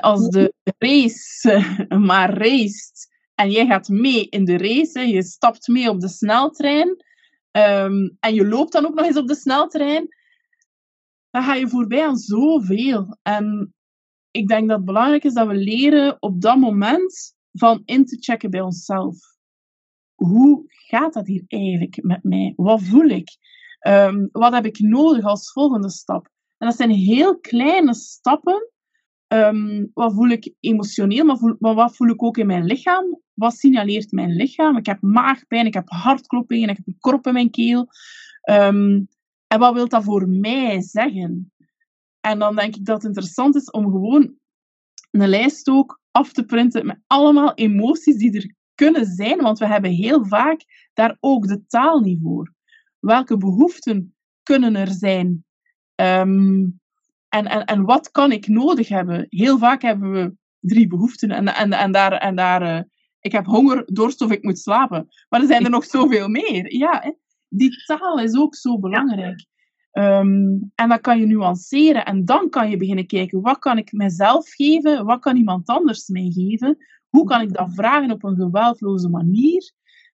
Als 0.00 0.28
de 0.28 0.54
race 0.78 1.64
maar 1.88 2.38
race 2.38 2.90
en 3.34 3.50
jij 3.50 3.66
gaat 3.66 3.88
mee 3.88 4.28
in 4.28 4.44
de 4.44 4.56
race, 4.56 5.00
je 5.00 5.22
stapt 5.22 5.68
mee 5.68 5.90
op 5.90 6.00
de 6.00 6.08
sneltrein 6.08 6.88
um, 7.52 8.16
en 8.20 8.34
je 8.34 8.46
loopt 8.46 8.72
dan 8.72 8.86
ook 8.86 8.94
nog 8.94 9.06
eens 9.06 9.16
op 9.16 9.26
de 9.26 9.34
sneltrein, 9.34 10.08
dan 11.30 11.42
ga 11.42 11.54
je 11.54 11.68
voorbij 11.68 12.06
aan 12.06 12.16
zoveel. 12.16 13.18
En 13.22 13.74
ik 14.30 14.48
denk 14.48 14.68
dat 14.68 14.76
het 14.76 14.86
belangrijk 14.86 15.24
is 15.24 15.34
dat 15.34 15.46
we 15.46 15.54
leren 15.54 16.16
op 16.20 16.40
dat 16.40 16.56
moment 16.56 17.34
van 17.52 17.82
in 17.84 18.04
te 18.04 18.16
checken 18.20 18.50
bij 18.50 18.60
onszelf. 18.60 19.16
Hoe 20.14 20.64
gaat 20.66 21.12
dat 21.12 21.26
hier 21.26 21.44
eigenlijk 21.46 22.02
met 22.02 22.22
mij? 22.22 22.52
Wat 22.56 22.82
voel 22.82 23.08
ik? 23.08 23.36
Um, 23.86 24.28
wat 24.32 24.52
heb 24.52 24.66
ik 24.66 24.78
nodig 24.78 25.24
als 25.24 25.52
volgende 25.52 25.90
stap? 25.90 26.28
En 26.58 26.68
dat 26.68 26.76
zijn 26.76 26.90
heel 26.90 27.38
kleine 27.38 27.94
stappen. 27.94 28.70
Um, 29.28 29.90
wat 29.94 30.14
voel 30.14 30.28
ik 30.28 30.54
emotioneel, 30.60 31.24
maar, 31.24 31.74
wat 31.74 31.96
voel 31.96 32.08
ik 32.08 32.22
ook 32.22 32.36
in 32.36 32.46
mijn 32.46 32.64
lichaam? 32.64 33.20
Wat 33.34 33.54
signaleert 33.54 34.12
mijn 34.12 34.30
lichaam? 34.30 34.76
Ik 34.76 34.86
heb 34.86 35.00
maagpijn, 35.00 35.66
ik 35.66 35.74
heb 35.74 35.88
hartkloppingen, 35.88 36.68
ik 36.68 36.76
heb 36.76 36.86
een 36.86 36.98
krop 36.98 37.26
in 37.26 37.32
mijn 37.32 37.50
keel. 37.50 37.88
Um, 38.50 39.08
en 39.46 39.58
wat 39.58 39.74
wil 39.74 39.88
dat 39.88 40.04
voor 40.04 40.28
mij 40.28 40.80
zeggen? 40.80 41.52
En 42.20 42.38
dan 42.38 42.56
denk 42.56 42.76
ik 42.76 42.84
dat 42.84 42.96
het 42.96 43.04
interessant 43.04 43.54
is 43.54 43.70
om 43.70 43.84
gewoon 43.84 44.34
een 45.10 45.28
lijst 45.28 45.68
ook 45.68 46.00
af 46.12 46.32
te 46.32 46.44
printen 46.44 46.86
met 46.86 47.00
allemaal 47.06 47.54
emoties 47.54 48.16
die 48.16 48.36
er 48.36 48.54
kunnen 48.74 49.06
zijn, 49.06 49.40
want 49.40 49.58
we 49.58 49.66
hebben 49.66 49.90
heel 49.90 50.26
vaak 50.26 50.64
daar 50.92 51.16
ook 51.20 51.46
de 51.46 51.66
taal 51.66 52.00
niet 52.00 52.18
voor 52.22 52.52
welke 53.02 53.36
behoeften 53.36 54.14
kunnen 54.42 54.76
er 54.76 54.90
zijn? 54.90 55.44
Um, 55.94 56.80
en, 57.28 57.46
en, 57.46 57.64
en 57.64 57.84
wat 57.84 58.10
kan 58.10 58.32
ik 58.32 58.48
nodig 58.48 58.88
hebben? 58.88 59.26
Heel 59.28 59.58
vaak 59.58 59.82
hebben 59.82 60.12
we 60.12 60.34
drie 60.60 60.86
behoeften 60.86 61.30
en, 61.30 61.54
en, 61.54 61.72
en 61.72 61.92
daar, 61.92 62.12
en 62.12 62.36
daar 62.36 62.62
uh, 62.62 62.80
ik 63.20 63.32
heb 63.32 63.44
honger, 63.44 63.82
dorst 63.86 64.20
of 64.20 64.30
ik 64.30 64.42
moet 64.42 64.58
slapen. 64.58 65.08
Maar 65.28 65.40
er 65.40 65.46
zijn 65.46 65.64
er 65.64 65.70
nog 65.70 65.84
zoveel 65.84 66.28
meer. 66.28 66.74
Ja, 66.76 67.00
hè? 67.02 67.12
die 67.48 67.84
taal 67.84 68.18
is 68.18 68.36
ook 68.36 68.54
zo 68.54 68.78
belangrijk. 68.78 69.44
Um, 69.92 70.72
en 70.74 70.88
dat 70.88 71.00
kan 71.00 71.18
je 71.18 71.26
nuanceren 71.26 72.04
en 72.04 72.24
dan 72.24 72.48
kan 72.48 72.70
je 72.70 72.76
beginnen 72.76 73.06
kijken, 73.06 73.40
wat 73.40 73.58
kan 73.58 73.78
ik 73.78 73.92
mezelf 73.92 74.48
geven? 74.48 75.04
Wat 75.04 75.20
kan 75.20 75.36
iemand 75.36 75.68
anders 75.68 76.08
mij 76.08 76.30
geven? 76.34 76.76
Hoe 77.08 77.24
kan 77.24 77.40
ik 77.40 77.52
dat 77.52 77.74
vragen 77.74 78.10
op 78.10 78.24
een 78.24 78.36
geweldloze 78.36 79.08
manier? 79.08 79.72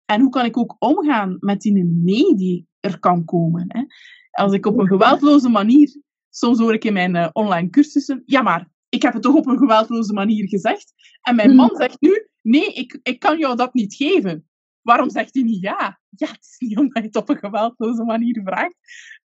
En 0.04 0.20
hoe 0.20 0.30
kan 0.30 0.44
ik 0.44 0.58
ook 0.58 0.76
omgaan 0.78 1.36
met 1.40 1.60
die 1.60 1.84
nee 1.84 2.34
die 2.34 2.66
er 2.80 2.98
kan 2.98 3.24
komen. 3.24 3.64
Hè. 3.68 3.82
Als 4.30 4.52
ik 4.52 4.66
op 4.66 4.78
een 4.78 4.86
geweldloze 4.86 5.48
manier, 5.48 6.00
soms 6.30 6.58
hoor 6.58 6.74
ik 6.74 6.84
in 6.84 6.92
mijn 6.92 7.14
uh, 7.14 7.28
online 7.32 7.70
cursussen, 7.70 8.22
ja 8.26 8.42
maar, 8.42 8.68
ik 8.88 9.02
heb 9.02 9.12
het 9.12 9.22
toch 9.22 9.34
op 9.34 9.46
een 9.46 9.58
geweldloze 9.58 10.12
manier 10.12 10.48
gezegd. 10.48 10.94
En 11.22 11.36
mijn 11.36 11.54
man 11.54 11.76
zegt 11.76 12.00
nu, 12.00 12.28
nee, 12.42 12.72
ik, 12.72 13.00
ik 13.02 13.18
kan 13.18 13.38
jou 13.38 13.56
dat 13.56 13.74
niet 13.74 13.94
geven. 13.94 14.46
Waarom 14.80 15.10
zegt 15.10 15.34
hij 15.34 15.42
niet 15.42 15.62
ja? 15.62 16.00
Ja, 16.08 16.26
het 16.26 16.38
is 16.40 16.68
niet 16.68 16.78
omdat 16.78 17.02
je 17.02 17.08
het 17.08 17.16
op 17.16 17.28
een 17.28 17.36
geweldloze 17.36 18.04
manier 18.04 18.40
vraagt, 18.44 18.74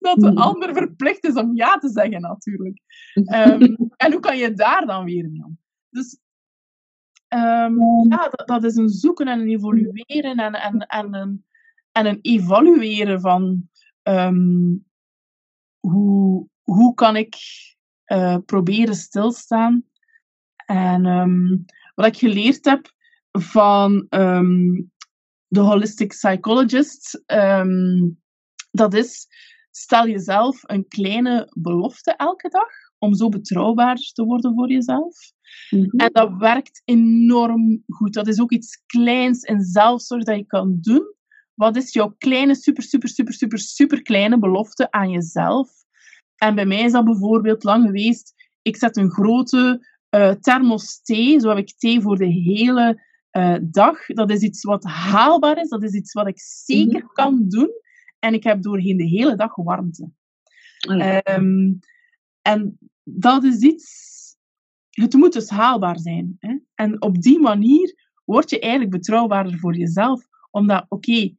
dat 0.02 0.20
de 0.20 0.34
ander 0.34 0.74
verplicht 0.74 1.24
is 1.24 1.34
om 1.34 1.56
ja 1.56 1.78
te 1.78 1.88
zeggen, 1.88 2.20
natuurlijk. 2.20 2.80
Um, 3.14 3.76
en 3.96 4.12
hoe 4.12 4.20
kan 4.20 4.36
je 4.36 4.52
daar 4.52 4.86
dan 4.86 5.04
weer 5.04 5.30
mee 5.30 5.44
om? 5.44 5.58
Dus 5.90 6.18
um, 7.28 8.06
ja, 8.08 8.28
dat, 8.28 8.42
dat, 8.46 8.64
is 8.64 8.76
een 8.76 8.88
zoeken 8.88 9.28
en 9.28 9.40
een 9.40 9.48
evolueren 9.48 10.36
en, 10.36 10.54
en, 10.54 10.86
en 10.86 11.14
een 11.14 11.44
en 11.92 12.06
een 12.06 12.18
evalueren 12.22 13.20
van 13.20 13.68
um, 14.02 14.84
hoe, 15.80 16.48
hoe 16.62 16.94
kan 16.94 17.16
ik 17.16 17.36
uh, 18.06 18.36
proberen 18.46 18.94
stilstaan. 18.94 19.84
En 20.66 21.66
wat 21.94 22.06
ik 22.06 22.16
geleerd 22.16 22.64
heb 22.64 22.92
van 23.32 24.06
de 25.46 25.60
holistic 25.60 26.08
psychologist, 26.08 27.22
dat 28.70 28.94
is 28.94 29.28
stel 29.76 30.08
jezelf 30.08 30.60
een 30.62 30.88
kleine 30.88 31.52
belofte 31.54 32.14
elke 32.16 32.48
dag 32.48 32.70
om 32.98 33.14
zo 33.14 33.28
betrouwbaar 33.28 33.96
te 33.96 34.24
worden 34.24 34.54
voor 34.54 34.70
jezelf. 34.70 35.16
Mm 35.70 35.80
-hmm. 35.80 35.98
En 35.98 36.12
dat 36.12 36.36
werkt 36.38 36.82
enorm 36.84 37.82
goed. 37.86 38.12
Dat 38.12 38.28
is 38.28 38.40
ook 38.40 38.52
iets 38.52 38.82
kleins 38.86 39.42
in 39.42 39.60
zelfzorg 39.60 40.24
dat 40.24 40.36
je 40.36 40.46
kan 40.46 40.78
doen 40.80 41.14
wat 41.54 41.76
is 41.76 41.92
jouw 41.92 42.14
kleine, 42.18 42.54
super, 42.54 42.82
super, 42.82 43.08
super, 43.08 43.34
super, 43.34 43.58
super 43.58 44.02
kleine 44.02 44.38
belofte 44.38 44.90
aan 44.90 45.10
jezelf? 45.10 45.70
En 46.36 46.54
bij 46.54 46.66
mij 46.66 46.82
is 46.82 46.92
dat 46.92 47.04
bijvoorbeeld 47.04 47.64
lang 47.64 47.86
geweest, 47.86 48.34
ik 48.62 48.76
zet 48.76 48.96
een 48.96 49.10
grote 49.10 49.86
uh, 50.16 50.30
thermos 50.30 51.02
thee, 51.02 51.40
zo 51.40 51.48
heb 51.48 51.58
ik 51.58 51.78
thee 51.78 52.00
voor 52.00 52.16
de 52.16 52.26
hele 52.26 53.02
uh, 53.32 53.56
dag. 53.62 54.06
Dat 54.06 54.30
is 54.30 54.40
iets 54.40 54.62
wat 54.62 54.84
haalbaar 54.84 55.60
is, 55.60 55.68
dat 55.68 55.82
is 55.82 55.92
iets 55.92 56.12
wat 56.12 56.28
ik 56.28 56.40
zeker 56.40 57.00
mm 57.00 57.00
-hmm. 57.00 57.12
kan 57.12 57.48
doen. 57.48 57.70
En 58.22 58.34
ik 58.34 58.42
heb 58.42 58.62
doorheen 58.62 58.96
de 58.96 59.06
hele 59.06 59.36
dag 59.36 59.54
warmte. 59.54 60.10
Oh 60.88 60.96
ja. 60.96 61.36
um, 61.36 61.78
en 62.42 62.78
dat 63.02 63.44
is 63.44 63.60
iets, 63.60 64.36
het 64.90 65.12
moet 65.12 65.32
dus 65.32 65.48
haalbaar 65.48 65.98
zijn. 65.98 66.36
Hè? 66.38 66.56
En 66.74 67.02
op 67.02 67.22
die 67.22 67.40
manier 67.40 68.10
word 68.24 68.50
je 68.50 68.60
eigenlijk 68.60 68.92
betrouwbaarder 68.92 69.58
voor 69.58 69.76
jezelf. 69.76 70.26
Omdat, 70.50 70.82
oké, 70.88 70.94
okay, 70.94 71.36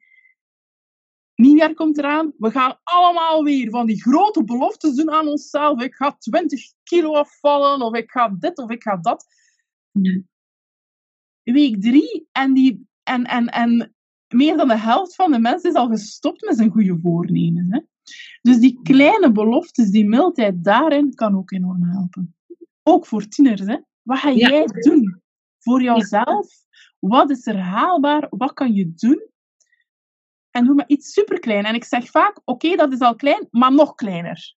Nieuwjaar 1.35 1.73
komt 1.73 1.97
eraan. 1.97 2.33
We 2.37 2.51
gaan 2.51 2.79
allemaal 2.83 3.43
weer 3.43 3.69
van 3.69 3.85
die 3.85 4.01
grote 4.01 4.43
beloftes 4.43 4.95
doen 4.95 5.11
aan 5.11 5.27
onszelf. 5.27 5.81
Ik 5.81 5.95
ga 5.95 6.15
20 6.19 6.61
kilo 6.83 7.13
afvallen, 7.13 7.81
of 7.81 7.95
ik 7.95 8.11
ga 8.11 8.29
dit, 8.29 8.57
of 8.57 8.69
ik 8.69 8.83
ga 8.83 8.97
dat. 8.97 9.25
Week 11.43 11.81
drie, 11.81 12.27
en, 12.31 12.53
die, 12.53 12.87
en, 13.03 13.25
en, 13.25 13.47
en 13.47 13.95
meer 14.33 14.57
dan 14.57 14.67
de 14.67 14.77
helft 14.77 15.15
van 15.15 15.31
de 15.31 15.39
mensen 15.39 15.69
is 15.69 15.75
al 15.75 15.87
gestopt 15.87 16.45
met 16.45 16.57
zijn 16.57 16.71
goede 16.71 16.99
voornemens. 17.01 17.67
Hè? 17.69 17.79
Dus 18.41 18.57
die 18.57 18.79
kleine 18.83 19.31
beloftes, 19.31 19.89
die 19.89 20.05
mildheid 20.05 20.63
daarin, 20.63 21.13
kan 21.13 21.37
ook 21.37 21.51
enorm 21.51 21.83
helpen. 21.83 22.35
Ook 22.83 23.05
voor 23.05 23.27
tieners. 23.27 23.61
Hè? 23.61 23.77
Wat 24.01 24.17
ga 24.17 24.31
jij 24.31 24.59
ja. 24.59 24.65
doen 24.65 25.21
voor 25.59 25.81
jouzelf? 25.81 26.47
Wat 26.99 27.29
is 27.29 27.47
er 27.47 27.57
haalbaar? 27.57 28.27
Wat 28.29 28.53
kan 28.53 28.73
je 28.73 28.93
doen 28.95 29.31
en 30.53 30.65
doe 30.65 30.75
maar 30.75 30.87
iets 30.87 31.13
superklein. 31.13 31.65
En 31.65 31.75
ik 31.75 31.83
zeg 31.83 32.05
vaak, 32.05 32.37
oké, 32.43 32.65
okay, 32.65 32.75
dat 32.75 32.93
is 32.93 32.99
al 32.99 33.15
klein, 33.15 33.47
maar 33.51 33.73
nog 33.73 33.95
kleiner. 33.95 34.55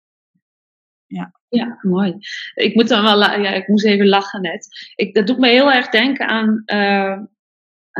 Ja. 1.06 1.34
Ja, 1.48 1.80
mooi. 1.82 2.18
Ik 2.54 2.76
moet 2.76 2.88
dan 2.88 3.04
wel, 3.04 3.20
ja, 3.20 3.50
ik 3.50 3.68
moest 3.68 3.86
even 3.86 4.08
lachen 4.08 4.42
net. 4.42 4.68
Ik, 4.96 5.14
dat 5.14 5.28
doet 5.28 5.40
me 5.40 5.48
heel 5.48 5.72
erg 5.72 5.90
denken 5.90 6.28
aan, 6.28 6.64
uh, 6.66 7.20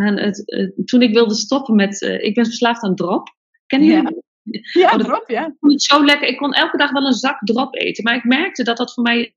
het, 0.04 0.44
uh, 0.46 0.86
toen 0.86 1.02
ik 1.02 1.14
wilde 1.14 1.36
stoppen 1.36 1.76
met, 1.76 2.02
uh, 2.02 2.24
ik 2.24 2.34
ben 2.36 2.46
verslaafd 2.46 2.84
aan 2.84 2.96
drop. 2.96 3.36
Ken 3.66 3.84
je 3.84 3.92
ja. 3.92 4.12
Ja, 4.74 4.92
oh, 4.92 4.98
drop, 4.98 5.30
ja. 5.30 5.46
Ik 5.46 5.54
vond 5.60 5.72
het 5.72 5.82
zo 5.82 6.06
lekker. 6.06 6.28
Ik 6.28 6.38
kon 6.38 6.54
elke 6.54 6.78
dag 6.78 6.92
wel 6.92 7.06
een 7.06 7.14
zak 7.14 7.40
drop 7.40 7.76
eten. 7.76 8.04
Maar 8.04 8.16
ik 8.16 8.24
merkte 8.24 8.64
dat 8.64 8.78
dat 8.78 8.94
voor 8.94 9.04
mij, 9.04 9.36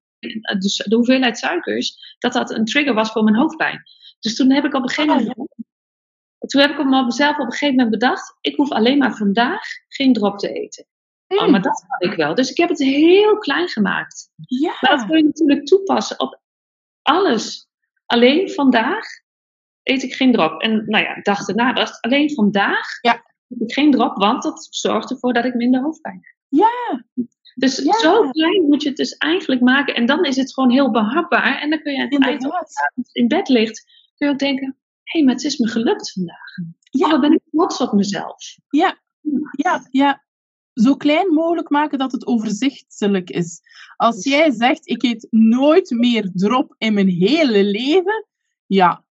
dus 0.59 0.77
de 0.77 0.95
hoeveelheid 0.95 1.39
suikers, 1.39 2.17
dat 2.19 2.33
dat 2.33 2.51
een 2.51 2.65
trigger 2.65 2.95
was 2.95 3.11
voor 3.11 3.25
mijn 3.25 3.37
hoofdpijn. 3.37 3.83
Dus 4.21 4.37
toen 4.37 4.53
heb 4.53 4.65
ik 4.65 4.75
op 4.75 4.83
een 4.83 4.89
gegeven 4.89 5.17
moment 5.17 5.37
oh, 5.37 5.45
ja 5.49 5.67
toen 6.49 6.61
heb 6.61 6.71
ik 6.71 6.85
me 6.85 7.05
mezelf 7.05 7.39
op 7.39 7.45
een 7.45 7.53
gegeven 7.53 7.75
moment 7.75 7.91
bedacht, 7.91 8.37
ik 8.41 8.57
hoef 8.57 8.71
alleen 8.71 8.99
maar 8.99 9.17
vandaag 9.17 9.63
geen 9.89 10.13
drop 10.13 10.39
te 10.39 10.53
eten. 10.53 10.87
Mm. 11.27 11.39
Oh, 11.39 11.49
maar 11.49 11.63
dat 11.63 11.85
kan 11.87 12.11
ik 12.11 12.17
wel. 12.17 12.35
Dus 12.35 12.51
ik 12.51 12.57
heb 12.57 12.69
het 12.69 12.79
heel 12.79 13.39
klein 13.39 13.69
gemaakt. 13.69 14.31
Ja. 14.37 14.77
Maar 14.81 14.97
dat 14.97 15.07
kun 15.07 15.17
je 15.17 15.25
natuurlijk 15.25 15.67
toepassen 15.67 16.21
op 16.21 16.41
alles. 17.03 17.69
Alleen 18.07 18.51
vandaag 18.51 19.05
eet 19.89 20.03
ik 20.03 20.15
geen 20.15 20.33
drop. 20.33 20.61
En 20.61 20.85
nou 20.87 21.05
ja, 21.05 21.17
ik 21.17 21.25
dacht 21.25 21.49
erna, 21.49 21.73
dat 21.73 21.99
alleen 22.01 22.35
vandaag 22.35 22.87
ja. 23.01 23.23
eet 23.49 23.61
ik 23.61 23.73
geen 23.73 23.91
drop, 23.91 24.17
want 24.17 24.43
dat 24.43 24.69
zorgt 24.71 25.11
ervoor 25.11 25.33
dat 25.33 25.45
ik 25.45 25.55
minder 25.55 25.83
hoofdpijn 25.83 26.21
heb. 26.23 26.37
Ja. 26.49 27.05
Dus 27.55 27.79
ja. 27.79 27.93
zo 27.93 28.31
klein 28.31 28.63
moet 28.63 28.83
je 28.83 28.89
het 28.89 28.97
dus 28.97 29.17
eigenlijk 29.17 29.61
maken. 29.61 29.95
En 29.95 30.07
dan 30.07 30.25
is 30.25 30.37
het 30.37 30.55
gewoon 30.55 30.71
heel 30.71 30.91
behapbaar. 30.91 31.61
En 31.61 31.71
dan 31.71 31.83
kun 31.83 31.93
je 31.93 31.99
aan 31.99 32.05
het 32.05 32.25
eind 32.25 33.11
in 33.13 33.29
bed 33.29 33.49
ligt, 33.49 33.85
kun 34.17 34.27
je 34.27 34.33
ook 34.33 34.39
denken, 34.39 34.77
hé, 35.03 35.19
hey, 35.19 35.25
maar 35.25 35.35
het 35.35 35.45
is 35.45 35.59
me 35.59 35.69
gelukt 35.69 36.13
vandaag. 36.13 36.55
Ja. 36.91 37.15
Oh, 37.15 37.21
ben 37.21 37.33
ik 37.33 37.41
trots 37.51 37.81
op 37.81 37.93
mezelf. 37.93 38.57
Ja, 38.69 38.99
ja, 39.53 39.87
ja. 39.91 40.25
zo 40.73 40.97
klein 40.97 41.35
mogelijk 41.35 41.71
maken 41.71 41.99
dat 41.99 42.13
het 42.13 42.27
overzichtelijk 42.27 43.31
is. 43.31 43.61
Als 43.97 44.25
jij 44.25 44.51
zegt, 44.51 44.89
ik 44.89 45.03
eet 45.03 45.27
nooit 45.31 45.91
meer 45.91 46.31
drop 46.35 46.75
in 46.79 46.95
mijn 46.95 47.09
hele 47.09 47.65
leven, 47.65 48.27
ja. 48.67 49.07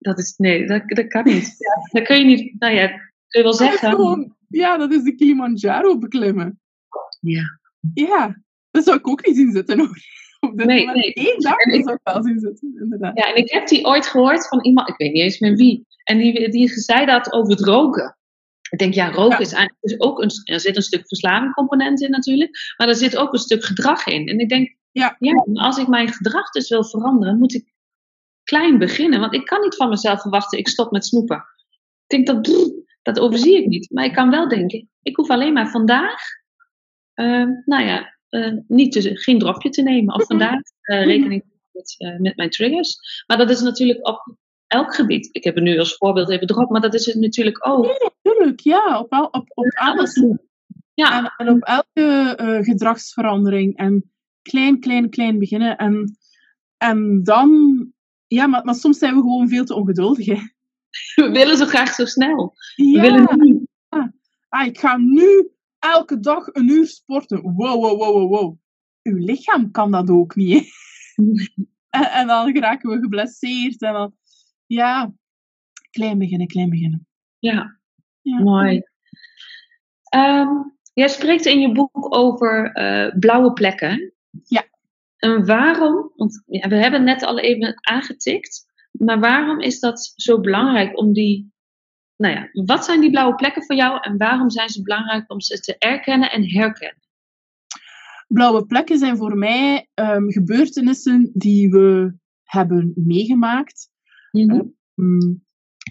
Dat 0.00 0.18
is, 0.18 0.34
nee, 0.36 0.66
dat, 0.66 0.82
dat 0.88 1.06
kan 1.06 1.24
niet. 1.24 1.54
Ja, 1.66 1.98
dat 2.00 2.06
kun 2.08 2.18
je 2.18 2.24
niet, 2.24 2.60
nou 2.60 2.74
ja, 2.74 2.86
kun 2.88 3.00
je 3.28 3.42
wel 3.42 3.52
zeggen. 3.54 3.90
Gewoon, 3.90 4.34
ja, 4.48 4.76
dat 4.76 4.92
is 4.92 5.02
de 5.02 5.14
Kilimanjaro 5.14 5.98
beklimmen. 5.98 6.60
Ja. 7.20 7.42
Ja, 7.94 8.42
dat 8.70 8.84
zou 8.84 8.96
ik 8.98 9.08
ook 9.08 9.26
niet 9.26 9.36
zien 9.36 9.52
zitten 9.52 9.78
hoor. 9.78 9.96
Op 10.50 10.56
dit 10.58 10.66
Nee, 10.66 10.86
nee. 10.86 11.10
Eén 11.14 11.38
dag 11.40 11.58
ik- 11.58 11.82
zou 11.82 11.94
ik 11.94 12.00
wel 12.12 12.22
zien 12.22 12.38
zitten, 12.40 12.76
inderdaad. 12.82 13.18
Ja, 13.18 13.24
en 13.34 13.36
ik 13.36 13.50
heb 13.50 13.68
die 13.68 13.84
ooit 13.84 14.06
gehoord 14.06 14.48
van 14.48 14.64
iemand, 14.64 14.88
ik 14.88 14.96
weet 14.96 15.12
niet 15.12 15.22
eens 15.22 15.38
meer 15.38 15.56
wie. 15.56 15.86
En 16.04 16.18
die, 16.18 16.48
die 16.50 16.68
zei 16.68 17.06
dat 17.06 17.32
over 17.32 17.50
het 17.50 17.60
roken. 17.64 18.16
Ik 18.70 18.78
denk, 18.78 18.94
ja, 18.94 19.10
roken 19.10 19.30
Ja. 19.38 19.38
is 19.38 19.52
eigenlijk 19.52 20.04
ook 20.04 20.22
een, 20.22 20.30
er 20.44 20.60
zit 20.60 20.76
een 20.76 20.82
stuk 20.82 21.08
verslaving 21.08 21.54
component 21.54 22.00
in 22.00 22.10
natuurlijk, 22.10 22.74
maar 22.76 22.88
er 22.88 22.94
zit 22.94 23.16
ook 23.16 23.32
een 23.32 23.38
stuk 23.38 23.64
gedrag 23.64 24.06
in. 24.06 24.26
En 24.28 24.38
ik 24.38 24.48
denk, 24.48 24.76
Ja. 24.92 25.16
maar 25.18 25.64
als 25.64 25.78
ik 25.78 25.86
mijn 25.88 26.08
gedrag 26.12 26.50
dus 26.50 26.68
wil 26.68 26.84
veranderen, 26.84 27.38
moet 27.38 27.54
ik 27.54 27.72
klein 28.50 28.78
beginnen. 28.78 29.20
Want 29.20 29.34
ik 29.34 29.44
kan 29.44 29.60
niet 29.60 29.76
van 29.76 29.88
mezelf 29.88 30.20
verwachten, 30.20 30.58
ik 30.58 30.68
stop 30.68 30.90
met 30.90 31.06
snoepen. 31.06 31.36
Ik 32.06 32.24
denk, 32.24 32.26
dat, 32.26 32.70
dat 33.02 33.20
overzie 33.20 33.56
ik 33.56 33.66
niet. 33.66 33.90
Maar 33.90 34.04
ik 34.04 34.12
kan 34.12 34.30
wel 34.30 34.48
denken, 34.48 34.88
ik 35.02 35.16
hoef 35.16 35.30
alleen 35.30 35.52
maar 35.52 35.70
vandaag, 35.70 36.20
eh, 37.14 37.44
nou 37.64 37.84
ja, 37.84 38.18
eh, 38.28 38.52
niet 38.68 38.92
te, 38.92 39.16
geen 39.16 39.38
dropje 39.38 39.70
te 39.70 39.82
nemen. 39.82 40.14
Of 40.14 40.20
Mhm. 40.20 40.26
vandaag 40.28 40.60
eh, 40.80 41.04
rekening 41.04 41.44
met, 41.72 42.18
met 42.20 42.36
mijn 42.36 42.50
triggers. 42.50 42.96
Maar 43.26 43.38
dat 43.38 43.50
is 43.50 43.60
natuurlijk 43.60 44.06
op 44.08 44.36
elk 44.66 44.94
gebied. 44.94 45.28
Ik 45.32 45.44
heb 45.44 45.56
er 45.56 45.62
nu 45.62 45.78
als 45.78 45.96
voorbeeld 45.96 46.30
even 46.30 46.48
erop, 46.50 46.70
maar 46.70 46.80
dat 46.80 46.94
is 46.94 47.06
het 47.06 47.16
natuurlijk 47.16 47.66
ook. 47.66 48.12
Tuurlijk, 48.22 48.60
ja. 48.60 48.98
Op, 48.98 49.12
al- 49.12 49.28
op, 49.30 49.50
op 49.54 49.72
alles. 49.74 50.22
Ja, 50.94 51.18
En, 51.18 51.46
en 51.46 51.54
op 51.54 51.62
elke 51.62 52.34
eh, 52.36 52.62
gedragsverandering. 52.64 53.76
En 53.76 54.12
klein, 54.42 54.80
klein, 54.80 55.10
klein 55.10 55.38
beginnen. 55.38 55.76
En, 55.76 56.16
en 56.76 57.22
dan... 57.22 57.79
Ja, 58.30 58.46
maar, 58.46 58.64
maar 58.64 58.74
soms 58.74 58.98
zijn 58.98 59.14
we 59.14 59.20
gewoon 59.20 59.48
veel 59.48 59.64
te 59.64 59.74
ongeduldig. 59.74 60.26
Hè. 60.26 60.34
we 61.24 61.30
willen 61.30 61.56
zo 61.56 61.64
graag 61.64 61.94
zo 61.94 62.04
snel. 62.04 62.54
We 62.76 63.00
willen 63.00 63.38
nu. 63.38 63.66
ah, 64.48 64.66
ik 64.66 64.78
ga 64.78 64.96
nu 64.96 65.50
elke 65.78 66.20
dag 66.20 66.46
een 66.46 66.68
uur 66.70 66.86
sporten. 66.86 67.42
Wow, 67.42 67.56
wow, 67.56 67.98
wow, 67.98 68.12
wow, 68.14 68.30
wow. 68.30 68.56
Uw 69.02 69.16
lichaam 69.16 69.70
kan 69.70 69.90
dat 69.90 70.10
ook 70.10 70.34
niet. 70.34 70.58
Hè. 71.14 71.24
En, 71.90 72.10
en 72.10 72.26
dan 72.26 72.52
geraken 72.52 72.90
we 72.90 73.00
geblesseerd. 73.00 73.82
En 73.82 73.92
dan... 73.92 74.14
Ja, 74.66 75.12
klein 75.90 76.18
beginnen, 76.18 76.46
klein 76.46 76.70
beginnen. 76.70 77.06
Ja, 77.38 77.80
Ja. 78.22 78.38
mooi. 78.42 78.82
Ehm, 80.02 80.48
jij 80.94 81.08
spreekt 81.08 81.46
in 81.46 81.60
je 81.60 81.72
boek 81.72 82.14
over 82.16 82.72
eh, 82.72 83.18
blauwe 83.18 83.52
plekken. 83.52 84.12
Ja. 84.44 84.64
En 85.20 85.46
waarom, 85.46 86.12
want 86.16 86.42
ja, 86.46 86.68
we 86.68 86.76
hebben 86.76 87.06
het 87.06 87.20
net 87.20 87.28
al 87.28 87.38
even 87.38 87.78
aangetikt, 87.80 88.66
maar 88.90 89.20
waarom 89.20 89.60
is 89.60 89.80
dat 89.80 90.12
zo 90.16 90.40
belangrijk 90.40 90.98
om 90.98 91.12
die, 91.12 91.52
nou 92.16 92.34
ja, 92.34 92.48
wat 92.64 92.84
zijn 92.84 93.00
die 93.00 93.10
blauwe 93.10 93.34
plekken 93.34 93.64
voor 93.64 93.76
jou 93.76 93.98
en 94.00 94.16
waarom 94.16 94.50
zijn 94.50 94.68
ze 94.68 94.82
belangrijk 94.82 95.30
om 95.30 95.40
ze 95.40 95.60
te 95.60 95.78
erkennen 95.78 96.30
en 96.30 96.50
herkennen? 96.50 97.08
Blauwe 98.28 98.66
plekken 98.66 98.98
zijn 98.98 99.16
voor 99.16 99.36
mij 99.36 99.88
ehm, 99.94 100.28
gebeurtenissen 100.28 101.30
die 101.34 101.70
we 101.70 102.14
hebben 102.42 102.92
meegemaakt. 102.94 103.90
mm, 104.94 105.44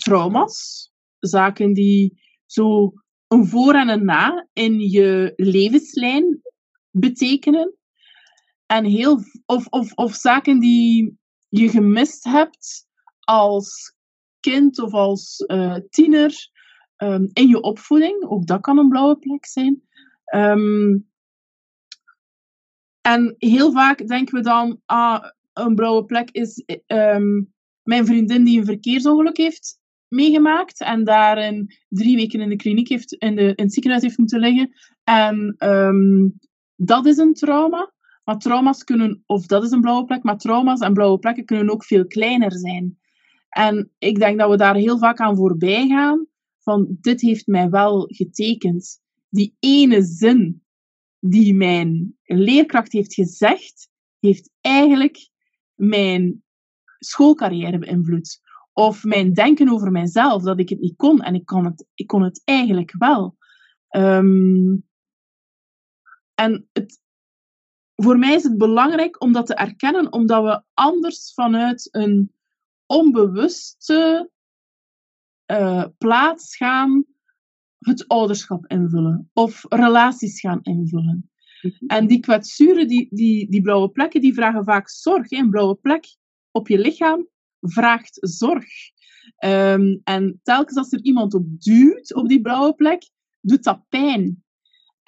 trauma's, 0.03 0.91
zaken 1.19 1.73
die 1.73 2.21
zo 2.45 2.93
een 3.27 3.45
voor 3.45 3.73
en 3.73 3.89
een 3.89 4.05
na 4.05 4.47
in 4.53 4.79
je 4.79 5.33
levenslijn 5.35 6.41
betekenen. 6.91 7.78
En 8.71 8.85
heel, 8.85 9.19
of, 9.45 9.67
of, 9.67 9.93
of 9.93 10.13
zaken 10.13 10.59
die 10.59 11.17
je 11.47 11.69
gemist 11.69 12.23
hebt 12.23 12.87
als 13.19 13.95
kind 14.39 14.79
of 14.79 14.93
als 14.93 15.37
eh, 15.45 15.75
tiener 15.89 16.49
ehm, 16.95 17.27
in 17.33 17.47
je 17.47 17.61
opvoeding. 17.61 18.29
Ook 18.29 18.47
dat 18.47 18.61
kan 18.61 18.77
een 18.77 18.89
blauwe 18.89 19.17
plek 19.17 19.45
zijn. 19.45 19.81
Ehm, 20.23 20.97
en 23.01 23.35
heel 23.37 23.71
vaak 23.71 24.07
denken 24.07 24.35
we 24.35 24.41
dan, 24.41 24.81
ah, 24.85 25.23
een 25.53 25.75
blauwe 25.75 26.05
plek 26.05 26.29
is 26.31 26.63
ehm, 26.85 27.43
mijn 27.83 28.05
vriendin 28.05 28.43
die 28.43 28.59
een 28.59 28.65
verkeersongeluk 28.65 29.37
heeft 29.37 29.79
meegemaakt 30.07 30.81
en 30.81 31.03
daarin 31.03 31.75
drie 31.87 32.15
weken 32.15 32.41
in 32.41 32.49
de 32.49 32.55
kliniek 32.55 32.89
heeft, 32.89 33.13
in, 33.13 33.35
de, 33.35 33.41
in 33.41 33.63
het 33.63 33.73
ziekenhuis 33.73 34.03
heeft 34.03 34.17
moeten 34.17 34.39
liggen. 34.39 34.73
En 35.03 35.55
dat 36.75 37.05
is 37.05 37.17
een 37.17 37.33
trauma. 37.33 37.93
Maar 38.29 38.37
trauma's 38.37 38.83
kunnen, 38.83 39.23
of 39.25 39.45
dat 39.45 39.63
is 39.63 39.71
een 39.71 39.81
blauwe 39.81 40.05
plek, 40.05 40.23
maar 40.23 40.37
trauma's 40.37 40.79
en 40.79 40.93
blauwe 40.93 41.19
plekken 41.19 41.45
kunnen 41.45 41.69
ook 41.69 41.85
veel 41.85 42.07
kleiner 42.07 42.51
zijn. 42.51 42.99
En 43.49 43.91
ik 43.97 44.19
denk 44.19 44.39
dat 44.39 44.49
we 44.49 44.57
daar 44.57 44.75
heel 44.75 44.97
vaak 44.97 45.19
aan 45.19 45.35
voorbij 45.35 45.87
gaan. 45.87 46.27
Van 46.59 46.97
dit 47.01 47.21
heeft 47.21 47.47
mij 47.47 47.69
wel 47.69 48.05
getekend. 48.07 48.99
Die 49.29 49.55
ene 49.59 50.01
zin 50.01 50.63
die 51.19 51.53
mijn 51.53 52.17
leerkracht 52.23 52.91
heeft 52.91 53.13
gezegd, 53.13 53.89
heeft 54.19 54.51
eigenlijk 54.61 55.29
mijn 55.75 56.43
schoolcarrière 56.99 57.77
beïnvloed. 57.77 58.41
Of 58.73 59.03
mijn 59.03 59.33
denken 59.33 59.69
over 59.69 59.91
mijzelf, 59.91 60.43
dat 60.43 60.59
ik 60.59 60.69
het 60.69 60.79
niet 60.79 60.95
kon 60.95 61.21
en 61.21 61.35
ik 61.35 61.45
kon 61.45 61.65
het, 61.65 61.85
ik 61.93 62.07
kon 62.07 62.21
het 62.21 62.41
eigenlijk 62.45 62.95
wel. 62.97 63.37
Ehm, 63.87 64.75
en 66.35 66.67
het, 66.71 66.99
voor 68.01 68.19
mij 68.19 68.33
is 68.33 68.43
het 68.43 68.57
belangrijk 68.57 69.21
om 69.21 69.31
dat 69.31 69.45
te 69.45 69.53
erkennen, 69.53 70.13
omdat 70.13 70.43
we 70.43 70.61
anders 70.73 71.33
vanuit 71.33 71.87
een 71.91 72.31
onbewuste 72.85 74.29
eh, 75.45 75.85
plaats 75.97 76.55
gaan 76.55 77.05
het 77.79 78.07
ouderschap 78.07 78.65
invullen 78.67 79.29
of 79.33 79.65
relaties 79.69 80.39
gaan 80.39 80.59
invullen. 80.61 81.29
En 81.87 82.07
die 82.07 82.19
kwetsuren, 82.19 82.87
die, 82.87 83.07
die, 83.09 83.49
die 83.49 83.61
blauwe 83.61 83.89
plekken, 83.89 84.21
die 84.21 84.33
vragen 84.33 84.63
vaak 84.63 84.89
zorg. 84.89 85.29
hè. 85.29 85.37
Een 85.37 85.49
blauwe 85.49 85.75
plek 85.75 86.05
op 86.51 86.67
je 86.67 86.79
lichaam 86.79 87.27
vraagt 87.61 88.17
zorg. 88.21 88.67
Ehm, 89.35 89.97
en 90.03 90.39
telkens 90.43 90.77
als 90.77 90.91
er 90.91 91.03
iemand 91.03 91.33
op 91.33 91.61
duwt 91.61 92.13
op 92.13 92.27
die 92.27 92.41
blauwe 92.41 92.73
plek, 92.73 93.09
doet 93.39 93.63
dat 93.63 93.81
pijn. 93.89 94.43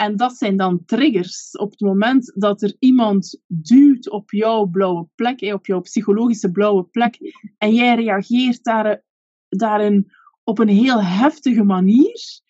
En 0.02 0.16
dat 0.16 0.38
zijn 0.38 0.58
dan 0.58 0.86
triggers. 0.86 1.52
Op 1.52 1.72
het 1.72 1.80
moment 1.80 2.34
dat 2.36 2.62
er 2.62 2.76
iemand 2.80 3.42
duwt 3.48 4.10
op 4.10 4.32
jouw 4.32 4.66
blauwe 4.66 5.08
plek, 5.16 5.40
hè, 5.40 5.54
op 5.54 5.66
jouw 5.66 5.82
psychologische 5.82 6.52
blauwe 6.52 6.84
plek, 6.84 7.18
en 7.58 7.74
jij 7.74 7.96
reageert 7.96 8.64
daar, 8.64 9.04
daarin 9.50 10.12
op 10.44 10.60
een 10.60 10.68
heel 10.68 11.04
heftige 11.04 11.64
manier, 11.64 12.42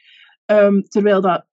ehm, 0.45 0.81
terwijl 0.81 1.21
dat 1.21 1.45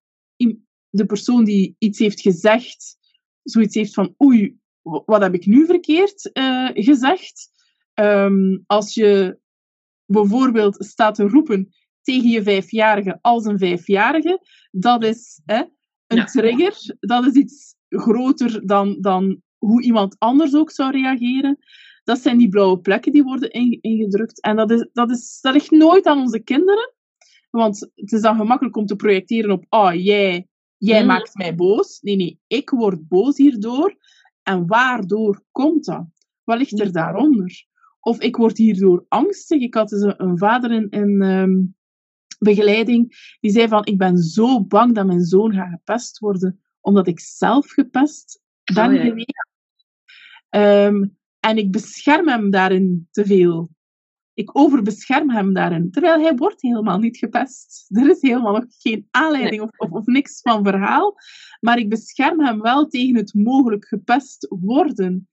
de 0.90 1.06
persoon 1.06 1.44
die 1.44 1.76
iets 1.78 1.98
heeft 1.98 2.20
gezegd, 2.20 2.96
zoiets 3.42 3.74
heeft 3.74 3.94
van 3.94 4.14
oei, 4.22 4.58
wat 4.82 5.22
heb 5.22 5.34
ik 5.34 5.46
nu 5.46 5.66
verkeerd 5.66 6.32
eh, 6.32 6.68
gezegd? 6.72 7.50
Ehm, 7.94 8.58
als 8.66 8.94
je 8.94 9.38
bijvoorbeeld 10.04 10.84
staat 10.84 11.14
te 11.14 11.28
roepen 11.28 11.68
tegen 12.02 12.28
je 12.28 12.42
vijfjarige 12.42 13.18
als 13.20 13.44
een 13.44 13.58
vijfjarige, 13.58 14.40
dat 14.70 15.04
is 15.04 15.40
een 16.08 16.16
Ja. 16.16 16.24
trigger. 16.24 16.96
Dat 17.00 17.26
is 17.26 17.32
iets 17.32 17.74
groter 17.88 18.66
dan, 18.66 18.96
dan 19.00 19.42
hoe 19.58 19.82
iemand 19.82 20.16
anders 20.18 20.54
ook 20.54 20.70
zou 20.70 20.90
reageren. 20.90 21.58
Dat 22.04 22.18
zijn 22.18 22.38
die 22.38 22.48
blauwe 22.48 22.78
plekken 22.78 23.12
die 23.12 23.22
worden 23.22 23.50
in- 23.50 23.78
ingedrukt. 23.80 24.40
En 24.40 24.56
dat, 24.56 24.70
is, 24.70 24.88
dat, 24.92 25.10
is, 25.10 25.38
dat 25.40 25.52
ligt 25.52 25.70
nooit 25.70 26.06
aan 26.06 26.18
onze 26.20 26.38
kinderen. 26.38 26.92
Want 27.50 27.90
het 27.94 28.12
is 28.12 28.20
dan 28.20 28.36
gemakkelijk 28.36 28.76
om 28.76 28.86
te 28.86 28.96
projecteren 28.96 29.50
op, 29.50 29.64
oh, 29.68 29.90
jij, 29.94 30.46
jij 30.76 30.98
Mhm. 30.98 31.06
maakt 31.06 31.34
mij 31.34 31.54
boos. 31.54 32.00
Nee, 32.00 32.16
nee, 32.16 32.38
ik 32.46 32.70
word 32.70 33.08
boos 33.08 33.36
hierdoor. 33.36 33.96
En 34.42 34.66
waardoor 34.66 35.42
komt 35.52 35.84
dat? 35.84 36.06
Wat 36.44 36.58
ligt 36.58 36.80
er 36.80 36.92
daaronder? 36.92 37.66
Of 38.00 38.20
ik 38.20 38.36
word 38.36 38.56
hierdoor 38.56 39.04
angstig. 39.08 39.60
Ik 39.60 39.74
had 39.74 39.88
dus 39.88 40.00
een, 40.02 40.14
een 40.22 40.38
vader 40.38 40.72
in, 40.72 40.90
in 40.90 41.22
ehm, 41.22 41.56
begeleiding 42.38 43.36
die 43.40 43.50
zei 43.50 43.68
van, 43.68 43.86
ik 43.86 43.98
ben 43.98 44.18
zo 44.18 44.64
bang 44.64 44.94
dat 44.94 45.06
mijn 45.06 45.24
zoon 45.24 45.52
gaat 45.52 45.70
gepest 45.70 46.18
worden, 46.18 46.60
omdat 46.80 47.06
ik 47.06 47.20
zelf 47.20 47.70
gepest 47.70 48.40
ben 48.74 48.88
Oh, 48.88 48.94
ja. 48.94 49.02
geweest. 49.02 49.46
Ehm, 50.48 51.06
en 51.40 51.56
ik 51.56 51.70
bescherm 51.70 52.28
hem 52.28 52.50
daarin 52.50 53.08
te 53.10 53.26
veel. 53.26 53.70
Ik 54.34 54.58
overbescherm 54.58 55.30
hem 55.30 55.52
daarin, 55.52 55.90
terwijl 55.90 56.20
hij 56.20 56.34
wordt 56.34 56.62
helemaal 56.62 56.98
niet 56.98 57.16
gepest. 57.16 57.86
Er 57.88 58.10
is 58.10 58.20
helemaal 58.20 58.52
nog 58.52 58.64
geen 58.68 59.08
aanleiding 59.10 59.62
of, 59.62 59.70
of, 59.76 59.90
of 59.90 60.06
niks 60.06 60.40
van 60.40 60.64
verhaal, 60.64 61.14
maar 61.60 61.78
ik 61.78 61.88
bescherm 61.88 62.40
hem 62.40 62.60
wel 62.60 62.86
tegen 62.86 63.16
het 63.16 63.34
mogelijk 63.34 63.86
gepest 63.86 64.46
worden. 64.60 65.28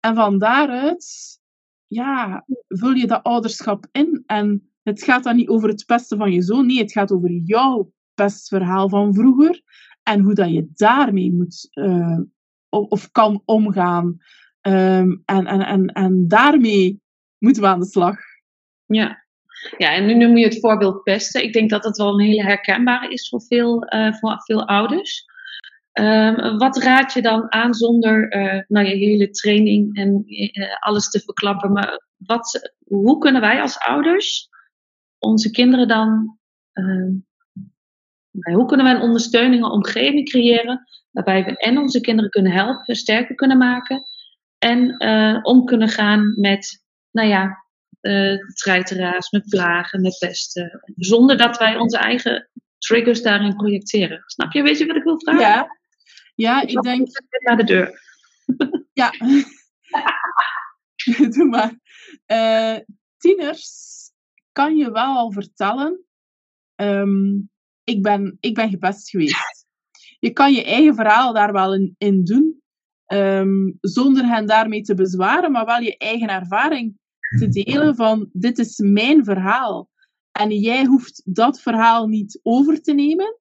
En 0.00 0.14
van 0.14 0.38
daaruit, 0.38 1.38
ja, 1.86 2.44
vul 2.68 2.92
je 2.92 3.06
dat 3.06 3.22
ouderschap 3.22 3.86
in. 3.92 4.22
En 4.26 4.73
het 4.84 5.02
gaat 5.02 5.24
dan 5.24 5.36
niet 5.36 5.48
over 5.48 5.68
het 5.68 5.84
pesten 5.86 6.18
van 6.18 6.32
je 6.32 6.42
zoon, 6.42 6.66
nee, 6.66 6.78
het 6.78 6.92
gaat 6.92 7.12
over 7.12 7.30
jouw 7.30 7.92
pestverhaal 8.14 8.88
van 8.88 9.14
vroeger 9.14 9.62
en 10.02 10.20
hoe 10.20 10.34
dat 10.34 10.52
je 10.52 10.70
daarmee 10.74 11.32
moet 11.32 11.68
uh, 11.72 12.18
of 12.68 13.10
kan 13.10 13.42
omgaan. 13.44 14.04
Um, 14.66 15.22
en, 15.24 15.46
en, 15.46 15.60
en, 15.60 15.86
en 15.86 16.28
daarmee 16.28 17.00
moeten 17.38 17.62
we 17.62 17.68
aan 17.68 17.80
de 17.80 17.86
slag. 17.86 18.16
Ja, 18.86 19.24
ja, 19.76 19.94
en 19.94 20.06
nu 20.06 20.14
noem 20.14 20.36
je 20.36 20.44
het 20.44 20.60
voorbeeld 20.60 21.02
pesten. 21.02 21.42
Ik 21.42 21.52
denk 21.52 21.70
dat 21.70 21.82
dat 21.82 21.96
wel 21.96 22.12
een 22.12 22.26
hele 22.26 22.42
herkenbare 22.42 23.08
is 23.08 23.28
voor 23.28 23.42
veel, 23.42 23.94
uh, 23.94 24.14
voor 24.14 24.42
veel 24.44 24.68
ouders. 24.68 25.24
Um, 25.92 26.58
wat 26.58 26.76
raad 26.76 27.12
je 27.12 27.22
dan 27.22 27.52
aan 27.52 27.74
zonder 27.74 28.36
uh, 28.36 28.62
nou, 28.68 28.86
je 28.86 28.94
hele 28.94 29.30
training 29.30 29.96
en 29.96 30.24
alles 30.80 31.08
te 31.08 31.20
verklappen? 31.20 31.72
Maar 31.72 32.06
wat, 32.16 32.74
hoe 32.84 33.18
kunnen 33.18 33.40
wij 33.40 33.60
als 33.60 33.78
ouders 33.78 34.48
onze 35.24 35.50
kinderen 35.50 35.88
dan. 35.88 36.38
Uh, 36.74 37.12
hoe 38.54 38.66
kunnen 38.66 38.86
wij 38.86 38.94
een 38.94 39.00
ondersteuning, 39.02 39.64
een 39.64 39.70
omgeving 39.70 40.28
creëren 40.28 40.88
waarbij 41.10 41.44
we 41.44 41.56
en 41.56 41.78
onze 41.78 42.00
kinderen 42.00 42.30
kunnen 42.30 42.52
helpen, 42.52 42.96
sterker 42.96 43.34
kunnen 43.34 43.58
maken 43.58 44.02
en 44.58 44.96
om 45.44 45.64
kunnen 45.64 45.88
gaan 45.88 46.34
met, 46.40 46.84
nou 47.10 47.28
ja, 47.28 47.64
uh, 48.00 48.38
treiteraars, 48.54 49.30
met 49.30 49.48
plagen, 49.48 50.00
met 50.00 50.18
pesten. 50.18 50.82
Zonder 50.96 51.36
dat 51.36 51.58
wij 51.58 51.76
onze 51.76 51.98
eigen 51.98 52.50
triggers 52.78 53.22
daarin 53.22 53.56
projecteren. 53.56 54.22
Snap 54.26 54.52
je? 54.52 54.62
Weet 54.62 54.78
je 54.78 54.86
wat 54.86 54.96
ik 54.96 55.02
wil 55.02 55.20
vragen? 55.20 55.40
Ja, 55.40 55.66
ja 56.34 56.62
ik, 56.62 56.70
ik 56.70 56.82
denk... 56.82 57.08
Naar 57.44 57.56
de 57.56 57.64
deur. 57.64 58.02
Ja. 58.92 59.10
Doe 61.34 61.44
maar. 61.44 61.78
Uh, 62.26 62.78
tieners 63.16 63.94
kan 64.54 64.76
je 64.76 64.90
wel 64.90 65.16
al 65.16 65.32
vertellen. 65.32 66.04
Um, 66.76 67.50
ik, 67.84 68.02
ben, 68.02 68.36
ik 68.40 68.54
ben 68.54 68.70
gepest 68.70 69.10
geweest. 69.10 69.66
Je 70.18 70.30
kan 70.30 70.52
je 70.52 70.64
eigen 70.64 70.94
verhaal 70.94 71.32
daar 71.32 71.52
wel 71.52 71.74
in, 71.74 71.94
in 71.98 72.24
doen. 72.24 72.62
Um, 73.12 73.78
zonder 73.80 74.26
hen 74.26 74.46
daarmee 74.46 74.82
te 74.82 74.94
bezwaren, 74.94 75.52
maar 75.52 75.64
wel 75.64 75.80
je 75.80 75.96
eigen 75.96 76.28
ervaring 76.28 76.98
te 77.38 77.48
delen 77.48 77.94
van 77.94 78.28
dit 78.32 78.58
is 78.58 78.78
mijn 78.78 79.24
verhaal. 79.24 79.90
En 80.32 80.50
jij 80.50 80.84
hoeft 80.84 81.22
dat 81.24 81.60
verhaal 81.60 82.06
niet 82.06 82.40
over 82.42 82.82
te 82.82 82.92
nemen. 82.92 83.38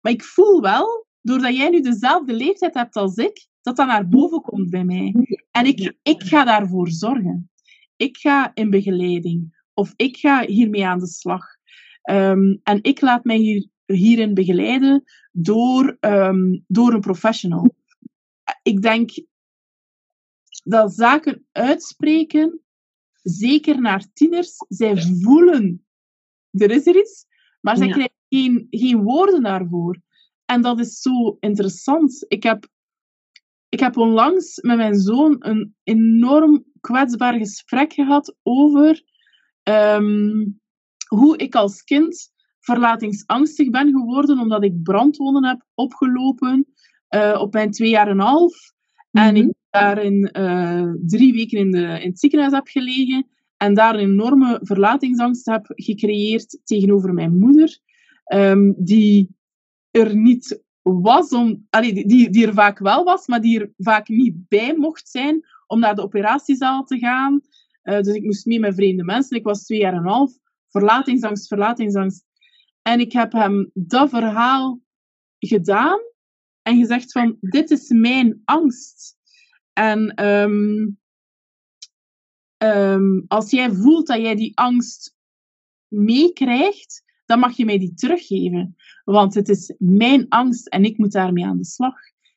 Maar 0.00 0.12
ik 0.12 0.24
voel 0.24 0.60
wel, 0.60 1.06
doordat 1.20 1.56
jij 1.56 1.70
nu 1.70 1.80
dezelfde 1.80 2.32
leeftijd 2.32 2.74
hebt 2.74 2.96
als 2.96 3.16
ik, 3.16 3.48
dat 3.60 3.76
dat 3.76 3.86
naar 3.86 4.08
boven 4.08 4.40
komt 4.40 4.70
bij 4.70 4.84
mij. 4.84 5.14
En 5.50 5.66
ik, 5.66 5.96
ik 6.02 6.22
ga 6.22 6.44
daarvoor 6.44 6.88
zorgen. 6.88 7.50
Ik 7.96 8.16
ga 8.16 8.50
in 8.54 8.70
begeleiding. 8.70 9.53
Of 9.74 9.92
ik 9.96 10.16
ga 10.16 10.46
hiermee 10.46 10.86
aan 10.86 10.98
de 10.98 11.06
slag. 11.06 11.44
Um, 12.10 12.60
en 12.62 12.82
ik 12.82 13.00
laat 13.00 13.24
mij 13.24 13.36
hier, 13.36 13.68
hierin 13.86 14.34
begeleiden 14.34 15.04
door, 15.32 15.96
um, 16.00 16.64
door 16.66 16.92
een 16.92 17.00
professional. 17.00 17.74
Ik 18.62 18.82
denk 18.82 19.10
dat 20.64 20.94
zaken 20.94 21.46
uitspreken 21.52 22.60
zeker 23.22 23.80
naar 23.80 24.12
tieners, 24.12 24.56
zij 24.68 24.96
voelen, 25.20 25.86
er 26.50 26.70
is 26.70 26.86
er 26.86 26.96
iets, 26.96 27.26
maar 27.60 27.76
zij 27.76 27.88
krijgen 27.88 28.14
geen, 28.28 28.66
geen 28.70 29.02
woorden 29.02 29.42
daarvoor. 29.42 30.00
En 30.44 30.62
dat 30.62 30.80
is 30.80 31.00
zo 31.00 31.36
interessant. 31.40 32.24
Ik 32.28 32.42
heb, 32.42 32.68
ik 33.68 33.80
heb 33.80 33.96
onlangs 33.96 34.60
met 34.60 34.76
mijn 34.76 34.94
zoon 34.94 35.36
een 35.38 35.76
enorm 35.82 36.64
kwetsbaar 36.80 37.34
gesprek 37.34 37.92
gehad 37.92 38.36
over 38.42 39.02
um, 39.68 40.60
hoe 41.06 41.36
ik 41.36 41.54
als 41.54 41.82
kind 41.82 42.32
verlatingsangstig 42.60 43.70
ben 43.70 43.90
geworden, 43.90 44.38
omdat 44.38 44.64
ik 44.64 44.82
brandwonden 44.82 45.44
heb 45.44 45.66
opgelopen 45.74 46.66
uh, 47.14 47.38
op 47.40 47.52
mijn 47.52 47.70
twee 47.70 47.90
jaar 47.90 48.08
en 48.08 48.18
een 48.18 48.24
half. 48.24 48.72
En 49.10 49.36
ik 49.36 49.52
daarin 49.70 50.30
uh, 50.32 50.92
drie 51.06 51.32
weken 51.32 51.58
in, 51.58 51.70
de, 51.70 51.78
in 51.78 52.08
het 52.08 52.18
ziekenhuis 52.18 52.52
heb 52.52 52.68
gelegen 52.68 53.26
en 53.56 53.74
daar 53.74 53.94
een 53.94 54.00
enorme 54.00 54.60
verlatingsangst 54.62 55.46
heb 55.46 55.66
gecreëerd 55.74 56.58
tegenover 56.64 57.14
mijn 57.14 57.38
moeder, 57.38 57.78
um, 58.34 58.74
die 58.78 59.28
er 59.90 60.16
niet 60.16 60.62
was, 60.82 61.28
om, 61.28 61.66
allee, 61.70 62.06
die, 62.06 62.30
die 62.30 62.46
er 62.46 62.54
vaak 62.54 62.78
wel 62.78 63.04
was, 63.04 63.26
maar 63.26 63.40
die 63.40 63.60
er 63.60 63.70
vaak 63.76 64.08
niet 64.08 64.48
bij 64.48 64.74
mocht 64.76 65.08
zijn 65.08 65.46
om 65.66 65.78
naar 65.78 65.94
de 65.94 66.02
operatiezaal 66.02 66.84
te 66.84 66.98
gaan. 66.98 67.40
Uh, 67.84 68.00
dus 68.00 68.14
ik 68.14 68.22
moest 68.22 68.46
mee 68.46 68.60
met 68.60 68.74
vreemde 68.74 69.04
mensen. 69.04 69.36
Ik 69.36 69.44
was 69.44 69.64
twee 69.64 69.78
jaar 69.78 69.92
en 69.92 69.98
een 69.98 70.04
half. 70.04 70.32
Verlatingsangst, 70.68 71.46
verlatingsangst. 71.46 72.24
En 72.82 73.00
ik 73.00 73.12
heb 73.12 73.32
hem 73.32 73.70
dat 73.74 74.10
verhaal 74.10 74.80
gedaan 75.38 75.98
en 76.62 76.78
gezegd 76.78 77.12
van, 77.12 77.36
dit 77.40 77.70
is 77.70 77.88
mijn 77.88 78.42
angst. 78.44 79.16
En 79.72 80.24
um, 80.26 80.98
um, 82.58 83.24
als 83.28 83.50
jij 83.50 83.70
voelt 83.70 84.06
dat 84.06 84.20
jij 84.20 84.34
die 84.34 84.56
angst 84.58 85.14
meekrijgt, 85.88 87.02
dan 87.26 87.38
mag 87.38 87.56
je 87.56 87.64
mij 87.64 87.78
die 87.78 87.94
teruggeven. 87.94 88.76
Want 89.04 89.34
het 89.34 89.48
is 89.48 89.74
mijn 89.78 90.28
angst 90.28 90.68
en 90.68 90.84
ik 90.84 90.98
moet 90.98 91.12
daarmee 91.12 91.44
aan 91.44 91.56
de 91.56 91.64
slag. 91.64 91.94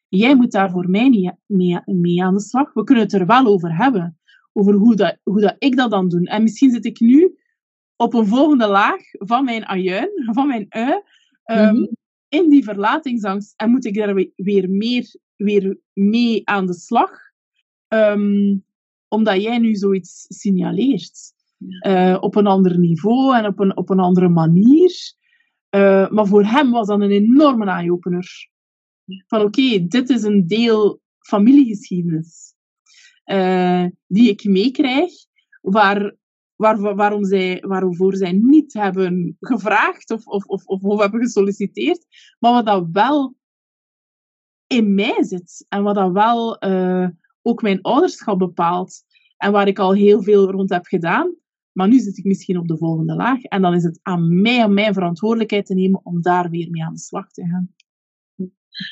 Jij 0.08 0.36
moet 0.36 0.52
daar 0.52 0.72
voor 0.72 0.90
mij 0.90 1.10
niet 1.10 1.34
mee, 1.46 1.82
mee 1.86 2.24
aan 2.24 2.34
de 2.34 2.42
slag. 2.42 2.74
We 2.74 2.84
kunnen 2.84 3.04
het 3.04 3.14
er 3.14 3.26
wel 3.26 3.46
over 3.46 3.76
hebben. 3.76 4.20
Over 4.58 4.74
hoe, 4.74 4.96
dat, 4.96 5.18
hoe 5.24 5.42
dat 5.42 5.56
ik 5.60 5.76
dat 5.76 5.92
dan 5.92 6.10
doe. 6.10 6.28
En 6.28 6.44
misschien 6.44 6.72
zit 6.72 6.86
ik 6.86 7.00
nu 7.00 7.38
op 7.96 8.14
een 8.14 8.28
volgende 8.28 8.68
laag 8.68 9.02
van 9.12 9.46
mijn 9.46 9.66
ajuin, 9.66 10.10
van 10.26 10.48
mijn 10.48 10.66
ui, 10.70 10.92
um, 10.92 11.02
mm 11.46 11.76
-hmm. 11.76 11.90
in 12.30 12.50
die 12.50 12.64
verlatingsangst. 12.64 13.54
En 13.56 13.70
moet 13.70 13.86
ik 13.86 13.96
daar 13.96 14.14
weer 14.36 14.70
meer 14.70 15.16
weer 15.36 15.78
mee 15.94 16.42
aan 16.44 16.66
de 16.66 16.74
slag. 16.74 17.12
Um, 17.88 18.66
omdat 19.08 19.42
jij 19.42 19.58
nu 19.58 19.76
zoiets 19.76 20.26
signaleert. 20.28 21.36
Uh, 21.88 22.18
op 22.20 22.36
een 22.36 22.48
ander 22.48 22.80
niveau 22.80 23.38
en 23.38 23.46
op 23.46 23.60
een, 23.60 23.78
op 23.78 23.90
een 23.90 24.00
andere 24.00 24.30
manier. 24.30 25.14
Uh, 25.76 26.10
maar 26.10 26.28
voor 26.28 26.44
hem 26.44 26.72
was 26.72 26.88
dat 26.88 27.02
een 27.02 27.12
enorme 27.12 27.66
eye-opener. 27.66 28.50
Van 29.28 29.42
oké, 29.42 29.62
okay, 29.62 29.88
dit 29.88 30.10
is 30.10 30.24
een 30.24 30.48
deel 30.48 31.02
familiegeschiedenis. 31.20 32.56
Uh, 33.32 33.86
die 34.08 34.30
ik 34.30 34.44
meekrijg, 34.44 35.12
waar, 35.62 36.16
waar, 36.56 36.96
waarom 36.96 37.26
zij, 37.26 37.64
waarvoor 37.68 38.16
zij 38.16 38.32
niet 38.32 38.74
hebben 38.74 39.38
gevraagd 39.40 40.12
of, 40.12 40.26
of, 40.26 40.46
of, 40.46 40.66
of 40.66 41.00
hebben 41.00 41.22
gesolliciteerd, 41.22 42.06
maar 42.40 42.52
wat 42.52 42.66
dat 42.66 42.88
wel 42.92 43.36
in 44.68 44.96
mij 44.96 45.24
zit 45.24 45.66
en 45.70 45.84
wat 45.84 45.96
dat 45.96 46.12
wel 46.12 46.66
uh, 46.66 47.08
ook 47.42 47.62
mijn 47.62 47.82
ouderschap 47.82 48.40
bepaalt 48.40 49.04
en 49.38 49.52
waar 49.52 49.68
ik 49.68 49.80
al 49.80 49.94
heel 49.94 50.24
veel 50.24 50.52
rond 50.52 50.70
heb 50.70 50.86
gedaan. 50.86 51.36
Maar 51.72 51.88
nu 51.88 52.00
zit 52.00 52.18
ik 52.18 52.24
misschien 52.24 52.58
op 52.58 52.68
de 52.68 52.78
volgende 52.78 53.16
laag 53.16 53.42
en 53.42 53.62
dan 53.62 53.74
is 53.74 53.84
het 53.84 54.00
aan 54.02 54.42
mij 54.42 54.64
om 54.64 54.74
mijn 54.74 54.94
verantwoordelijkheid 54.94 55.66
te 55.66 55.74
nemen 55.74 56.00
om 56.04 56.22
daar 56.22 56.50
weer 56.50 56.70
mee 56.70 56.84
aan 56.84 56.94
de 56.94 57.00
slag 57.00 57.32
te 57.32 57.48
gaan. 57.48 57.76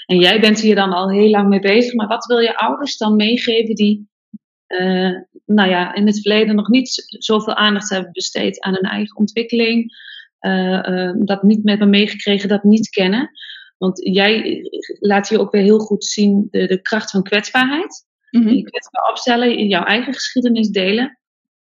En 0.06 0.20
jij 0.20 0.40
bent 0.40 0.60
hier 0.60 0.76
dan 0.76 0.92
al 0.92 1.10
heel 1.10 1.30
lang 1.30 1.48
mee 1.48 1.60
bezig, 1.60 1.94
maar 1.94 2.08
wat 2.08 2.26
wil 2.26 2.38
je 2.38 2.58
ouders 2.58 2.98
dan 2.98 3.16
meegeven 3.16 3.76
die 3.76 4.10
uh, 4.68 5.18
nou 5.46 5.70
ja, 5.70 5.94
in 5.94 6.06
het 6.06 6.22
verleden 6.22 6.56
nog 6.56 6.70
niet 6.70 7.06
zoveel 7.08 7.54
aandacht 7.56 7.90
hebben 7.90 8.12
besteed 8.12 8.60
aan 8.60 8.74
hun 8.74 8.84
eigen 8.84 9.18
ontwikkeling, 9.18 9.94
uh, 10.40 10.84
uh, 10.84 11.12
dat 11.18 11.44
niet 11.44 11.64
met 11.64 11.80
me 11.80 11.86
meegekregen, 11.86 12.50
dat 12.50 12.64
niet 12.64 12.90
kennen? 12.90 13.30
Want 13.78 14.00
jij 14.04 14.62
laat 15.00 15.30
hier 15.30 15.40
ook 15.40 15.52
weer 15.52 15.62
heel 15.62 15.80
goed 15.80 16.06
zien 16.06 16.48
de, 16.52 16.68
de 16.68 16.82
kracht 16.82 17.12
van 17.12 17.24
kwetsbaarheid. 17.24 18.06
Mm-hmm. 18.30 18.54
Je 18.54 18.64
kwetsbaar 18.64 19.10
opstellen, 19.10 19.58
in 19.58 19.68
jouw 19.68 19.84
eigen 19.84 20.14
geschiedenis 20.14 20.70
delen. 20.70 21.20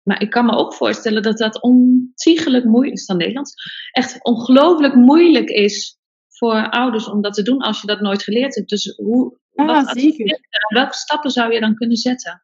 Maar 0.02 0.22
ik 0.22 0.30
kan 0.30 0.44
me 0.44 0.52
ook 0.52 0.74
voorstellen 0.74 1.22
dat 1.22 1.38
dat 1.38 1.62
ontiegelijk 1.62 2.64
moeilijk 2.64 2.96
is 2.96 3.06
dan 3.06 3.16
Nederlands. 3.16 3.54
Echt 3.92 4.24
ongelooflijk 4.24 4.94
moeilijk 4.94 5.48
is 5.48 5.98
voor 6.28 6.70
ouders 6.70 7.08
om 7.08 7.22
dat 7.22 7.34
te 7.34 7.42
doen 7.42 7.58
als 7.58 7.80
je 7.80 7.86
dat 7.86 8.00
nooit 8.00 8.22
geleerd 8.22 8.54
hebt. 8.54 8.68
Dus 8.68 8.94
hoe, 8.96 9.38
ja, 9.52 9.64
wat 9.64 9.98
zeker. 9.98 10.40
welke 10.68 10.94
stappen 10.94 11.30
zou 11.30 11.52
je 11.52 11.60
dan 11.60 11.74
kunnen 11.74 11.96
zetten? 11.96 12.42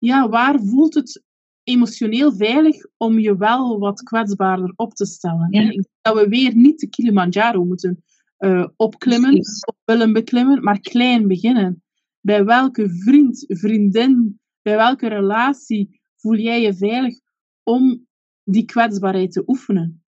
Ja, 0.00 0.28
waar 0.28 0.60
voelt 0.60 0.94
het 0.94 1.22
emotioneel 1.62 2.32
veilig 2.32 2.86
om 2.96 3.18
je 3.18 3.36
wel 3.36 3.78
wat 3.78 4.02
kwetsbaarder 4.02 4.72
op 4.76 4.94
te 4.94 5.06
stellen? 5.06 5.46
Ja. 5.50 5.82
Dat 6.02 6.14
we 6.14 6.28
weer 6.28 6.54
niet 6.54 6.80
de 6.80 6.88
Kilimanjaro 6.88 7.64
moeten 7.64 8.02
uh, 8.38 8.66
opklimmen, 8.76 9.38
of 9.38 9.76
willen 9.84 10.12
beklimmen, 10.12 10.62
maar 10.62 10.80
klein 10.80 11.26
beginnen. 11.26 11.82
Bij 12.20 12.44
welke 12.44 12.90
vriend, 12.90 13.44
vriendin, 13.48 14.40
bij 14.62 14.76
welke 14.76 15.08
relatie 15.08 16.00
voel 16.16 16.36
jij 16.36 16.60
je 16.60 16.74
veilig 16.74 17.20
om 17.62 18.06
die 18.44 18.64
kwetsbaarheid 18.64 19.32
te 19.32 19.42
oefenen? 19.46 20.02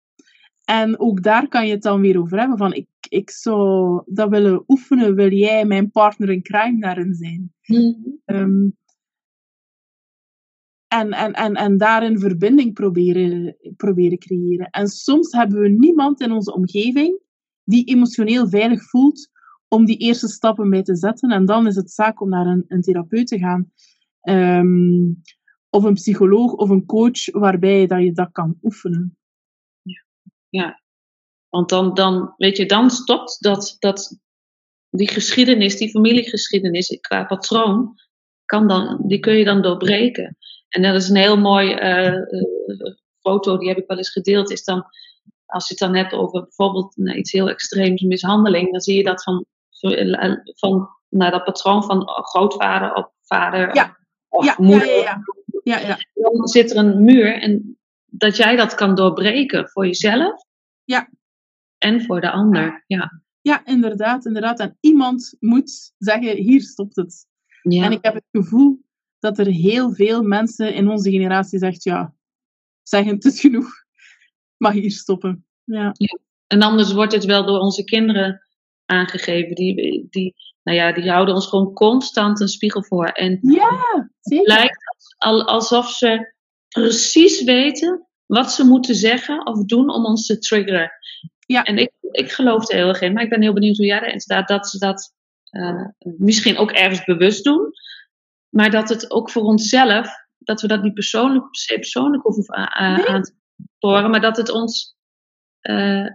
En 0.65 0.99
ook 0.99 1.23
daar 1.23 1.47
kan 1.47 1.67
je 1.67 1.73
het 1.73 1.81
dan 1.81 2.01
weer 2.01 2.19
over 2.19 2.39
hebben 2.39 2.57
van 2.57 2.73
ik, 2.73 2.87
ik 3.09 3.29
zou 3.29 4.01
dat 4.05 4.29
willen 4.29 4.63
oefenen, 4.67 5.15
wil 5.15 5.31
jij 5.31 5.65
mijn 5.65 5.91
partner 5.91 6.29
in 6.29 6.41
crime 6.41 6.79
daarin 6.79 7.13
zijn? 7.13 7.53
Mm 7.65 7.77
-hmm. 7.77 8.35
um, 8.35 8.77
En, 10.91 11.11
en, 11.11 11.33
en, 11.33 11.55
en 11.55 11.77
daarin 11.77 12.19
verbinding 12.19 12.73
proberen, 12.73 13.55
proberen 13.77 14.17
creëren. 14.17 14.69
En 14.69 14.87
soms 14.87 15.31
hebben 15.31 15.59
we 15.59 15.69
niemand 15.69 16.21
in 16.21 16.31
onze 16.31 16.53
omgeving 16.53 17.19
die 17.63 17.85
emotioneel 17.85 18.49
veilig 18.49 18.83
voelt 18.83 19.29
om 19.67 19.85
die 19.85 19.97
eerste 19.97 20.27
stappen 20.27 20.69
mee 20.69 20.81
te 20.81 20.95
zetten. 20.95 21.29
En 21.29 21.45
dan 21.45 21.67
is 21.67 21.75
het 21.75 21.91
zaak 21.91 22.21
om 22.21 22.29
naar 22.29 22.45
een, 22.45 22.65
een 22.67 22.81
therapeut 22.81 23.27
te 23.27 23.37
gaan. 23.37 23.71
Ehm, 24.21 25.13
of 25.69 25.83
een 25.83 25.93
psycholoog 25.93 26.53
of 26.53 26.69
een 26.69 26.85
coach 26.85 27.31
waarbij 27.31 27.87
dat 27.87 28.03
je 28.03 28.11
dat 28.11 28.31
kan 28.31 28.57
oefenen. 28.61 29.17
Ja, 30.49 30.81
want 31.49 31.69
dan, 31.69 31.93
dan, 31.93 32.33
weet 32.37 32.57
je, 32.57 32.65
dan 32.65 32.89
stopt 32.89 33.37
dat, 33.43 33.75
dat, 33.79 34.19
die 34.89 35.07
geschiedenis, 35.07 35.77
die 35.77 35.89
familiegeschiedenis 35.89 36.97
qua 37.01 37.23
patroon, 37.23 37.93
kan 38.45 38.67
dan, 38.67 39.03
die 39.07 39.19
kun 39.19 39.33
je 39.33 39.45
dan 39.45 39.61
doorbreken. 39.61 40.37
En 40.71 40.81
dat 40.81 40.95
is 40.95 41.09
een 41.09 41.15
heel 41.15 41.37
mooi 41.37 41.73
uh, 41.73 42.21
foto, 43.19 43.57
die 43.57 43.67
heb 43.67 43.77
ik 43.77 43.87
wel 43.87 43.97
eens 43.97 44.11
gedeeld, 44.11 44.51
is 44.51 44.63
dan, 44.63 44.85
als 45.45 45.67
je 45.67 45.73
het 45.73 45.83
dan 45.83 45.95
hebt 45.95 46.13
over 46.13 46.41
bijvoorbeeld 46.41 46.97
nou, 46.97 47.17
iets 47.17 47.31
heel 47.31 47.49
extreems, 47.49 48.01
mishandeling, 48.01 48.71
dan 48.71 48.81
zie 48.81 48.97
je 48.97 49.03
dat 49.03 49.23
van, 49.23 49.45
van 50.55 50.89
nou, 51.09 51.31
dat 51.31 51.43
patroon 51.43 51.83
van 51.83 52.07
grootvader 52.07 52.93
op 52.93 53.13
vader 53.21 53.75
ja. 53.75 53.97
of 54.29 54.45
ja, 54.45 54.55
moeder. 54.57 54.87
Ja, 54.87 55.23
ja, 55.63 55.79
ja. 55.79 55.87
ja, 55.87 55.97
Dan 56.13 56.47
zit 56.47 56.71
er 56.71 56.77
een 56.77 57.03
muur 57.03 57.41
en 57.41 57.79
dat 58.05 58.37
jij 58.37 58.55
dat 58.55 58.75
kan 58.75 58.95
doorbreken 58.95 59.69
voor 59.69 59.85
jezelf. 59.85 60.43
Ja. 60.83 61.09
En 61.77 62.01
voor 62.01 62.21
de 62.21 62.31
ander, 62.31 62.83
ja. 62.87 63.21
Ja, 63.41 63.65
inderdaad, 63.65 64.25
inderdaad. 64.25 64.59
En 64.59 64.77
iemand 64.79 65.35
moet 65.39 65.93
zeggen, 65.97 66.35
hier 66.35 66.61
stopt 66.61 66.95
het. 66.95 67.25
ja. 67.61 67.83
En 67.83 67.91
ik 67.91 67.99
heb 68.01 68.13
het 68.13 68.27
gevoel 68.31 68.79
dat 69.21 69.37
er 69.37 69.45
heel 69.45 69.93
veel 69.93 70.23
mensen 70.23 70.73
in 70.73 70.89
onze 70.89 71.09
generatie 71.11 71.59
zegt, 71.59 71.83
ja, 71.83 72.13
zeggen 72.83 73.13
het 73.15 73.25
is 73.25 73.39
genoeg. 73.39 73.69
Mag 74.57 74.73
hier 74.73 74.91
stoppen. 74.91 75.45
Ja. 75.63 75.93
En 76.47 76.61
anders 76.61 76.93
wordt 76.93 77.13
het 77.13 77.25
wel 77.25 77.45
door 77.45 77.59
onze 77.59 77.83
kinderen 77.83 78.41
aangegeven. 78.85 79.55
Die, 79.55 80.07
die, 80.09 80.35
nou 80.63 80.77
ja, 80.77 80.91
die 80.93 81.09
houden 81.09 81.33
ons 81.35 81.47
gewoon 81.47 81.73
constant 81.73 82.39
een 82.39 82.47
spiegel 82.47 82.83
voor. 82.83 83.07
En 83.07 83.39
Ja, 83.41 83.69
het 83.95 84.09
zeker. 84.19 84.47
lijkt 84.47 84.77
al, 85.17 85.47
alsof 85.47 85.89
ze 85.89 86.33
precies 86.67 87.43
weten 87.43 88.07
wat 88.25 88.51
ze 88.51 88.63
moeten 88.63 88.95
zeggen 88.95 89.45
of 89.45 89.65
doen 89.65 89.89
om 89.89 90.05
ons 90.05 90.25
te 90.25 90.37
triggeren. 90.37 90.91
Ja. 91.45 91.63
En 91.63 91.77
ik, 91.77 91.91
ik 92.11 92.31
geloof 92.31 92.69
er 92.69 92.75
heel 92.75 92.87
erg 92.87 93.01
in, 93.01 93.13
maar 93.13 93.23
ik 93.23 93.29
ben 93.29 93.41
heel 93.41 93.53
benieuwd 93.53 93.77
hoe 93.77 93.85
jij 93.85 94.01
erin 94.01 94.19
staat. 94.19 94.47
Dat 94.47 94.67
ze 94.67 94.77
dat 94.77 95.13
eh, 95.49 95.85
misschien 96.17 96.57
ook 96.57 96.71
ergens 96.71 97.03
bewust 97.03 97.43
doen, 97.43 97.71
maar 98.55 98.69
dat 98.71 98.89
het 98.89 99.11
ook 99.11 99.29
voor 99.29 99.43
onszelf, 99.43 100.09
dat 100.37 100.61
we 100.61 100.67
dat 100.67 100.83
niet 100.83 100.93
persoonlijk, 100.93 101.43
per 101.43 101.55
se 101.55 101.73
persoonlijk 101.75 102.23
hoeven 102.23 102.55
Nee. 102.55 103.07
aan 103.07 103.21
te 103.23 103.33
horen, 103.79 104.09
maar 104.09 104.21
dat 104.21 104.37
het 104.37 104.49
ons 104.51 104.95
eh, 105.59 106.07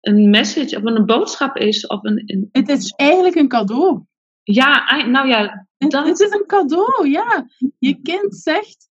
een 0.00 0.30
message 0.30 0.76
of 0.76 0.84
een 0.84 1.06
boodschap 1.06 1.56
is. 1.56 1.86
Of 1.86 2.04
een, 2.04 2.22
een- 2.26 2.48
Het 2.52 2.68
is 2.68 2.90
eigenlijk 2.90 3.34
een 3.34 3.48
cadeau. 3.48 4.02
ja, 4.42 5.04
nou 5.06 5.28
ja, 5.28 5.66
Het, 5.76 5.90
dat, 5.90 6.06
het 6.06 6.20
is 6.20 6.30
een 6.30 6.46
cadeau, 6.46 7.08
ja. 7.08 7.46
Je 7.78 8.00
kind 8.02 8.36
zegt, 8.36 8.88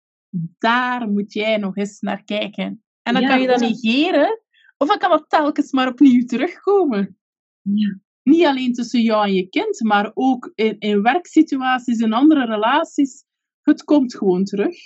daar 0.58 1.08
moet 1.08 1.32
jij 1.32 1.56
nog 1.56 1.76
eens 1.76 2.00
naar 2.00 2.24
kijken. 2.24 2.82
En 3.02 3.12
dan 3.12 3.22
Ja, 3.22 3.28
kan 3.28 3.40
je 3.40 3.46
dat 3.46 3.60
negeren, 3.60 4.40
of 4.76 4.88
dan 4.88 4.98
kan 4.98 5.10
dat 5.10 5.24
telkens 5.28 5.72
maar 5.72 5.88
opnieuw 5.88 6.24
terugkomen. 6.24 7.18
Ja. 7.60 7.98
Niet 8.24 8.44
alleen 8.46 8.72
tussen 8.72 9.02
jou 9.02 9.26
en 9.26 9.34
je 9.34 9.48
kind, 9.48 9.80
maar 9.80 10.10
ook 10.14 10.52
in, 10.54 10.78
in 10.78 11.02
werksituaties, 11.02 11.98
in 11.98 12.12
andere 12.12 12.46
relaties. 12.46 13.24
Het 13.62 13.84
komt 13.84 14.16
gewoon 14.16 14.44
terug. 14.44 14.76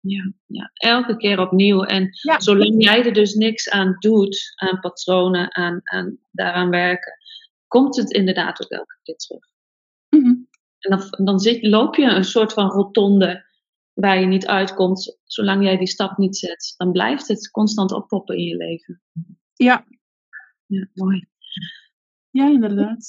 Ja, 0.00 0.32
ja, 0.46 0.70
elke 0.74 1.16
keer 1.16 1.40
opnieuw. 1.40 1.82
En 1.82 2.08
Ja. 2.22 2.40
zolang 2.40 2.84
jij 2.84 3.04
er 3.04 3.12
dus 3.12 3.34
niks 3.34 3.70
aan 3.70 3.96
doet, 3.98 4.52
aan 4.54 4.80
patronen, 4.80 5.56
aan, 5.56 5.80
aan 5.82 6.18
daaraan 6.30 6.70
werken, 6.70 7.12
komt 7.66 7.96
het 7.96 8.10
inderdaad 8.12 8.62
ook 8.62 8.70
elke 8.70 8.98
keer 9.02 9.16
terug. 9.16 9.44
Mhm. 10.08 10.34
En 10.78 10.98
dan, 10.98 11.24
dan 11.24 11.38
zit, 11.40 11.62
loop 11.66 11.94
je 11.96 12.04
een 12.04 12.24
soort 12.24 12.52
van 12.52 12.68
rotonde 12.68 13.44
waar 13.92 14.20
je 14.20 14.26
niet 14.26 14.46
uitkomt. 14.46 15.18
Zolang 15.24 15.64
jij 15.64 15.76
die 15.76 15.86
stap 15.86 16.16
niet 16.18 16.36
zet, 16.36 16.74
dan 16.76 16.92
blijft 16.92 17.28
het 17.28 17.50
constant 17.50 17.92
oppoppen 17.92 18.36
in 18.36 18.44
je 18.44 18.56
leven. 18.56 19.02
Ja, 19.54 19.86
Ja, 20.66 20.86
mooi. 20.94 21.28
Ja, 22.32 22.48
inderdaad. 22.48 23.08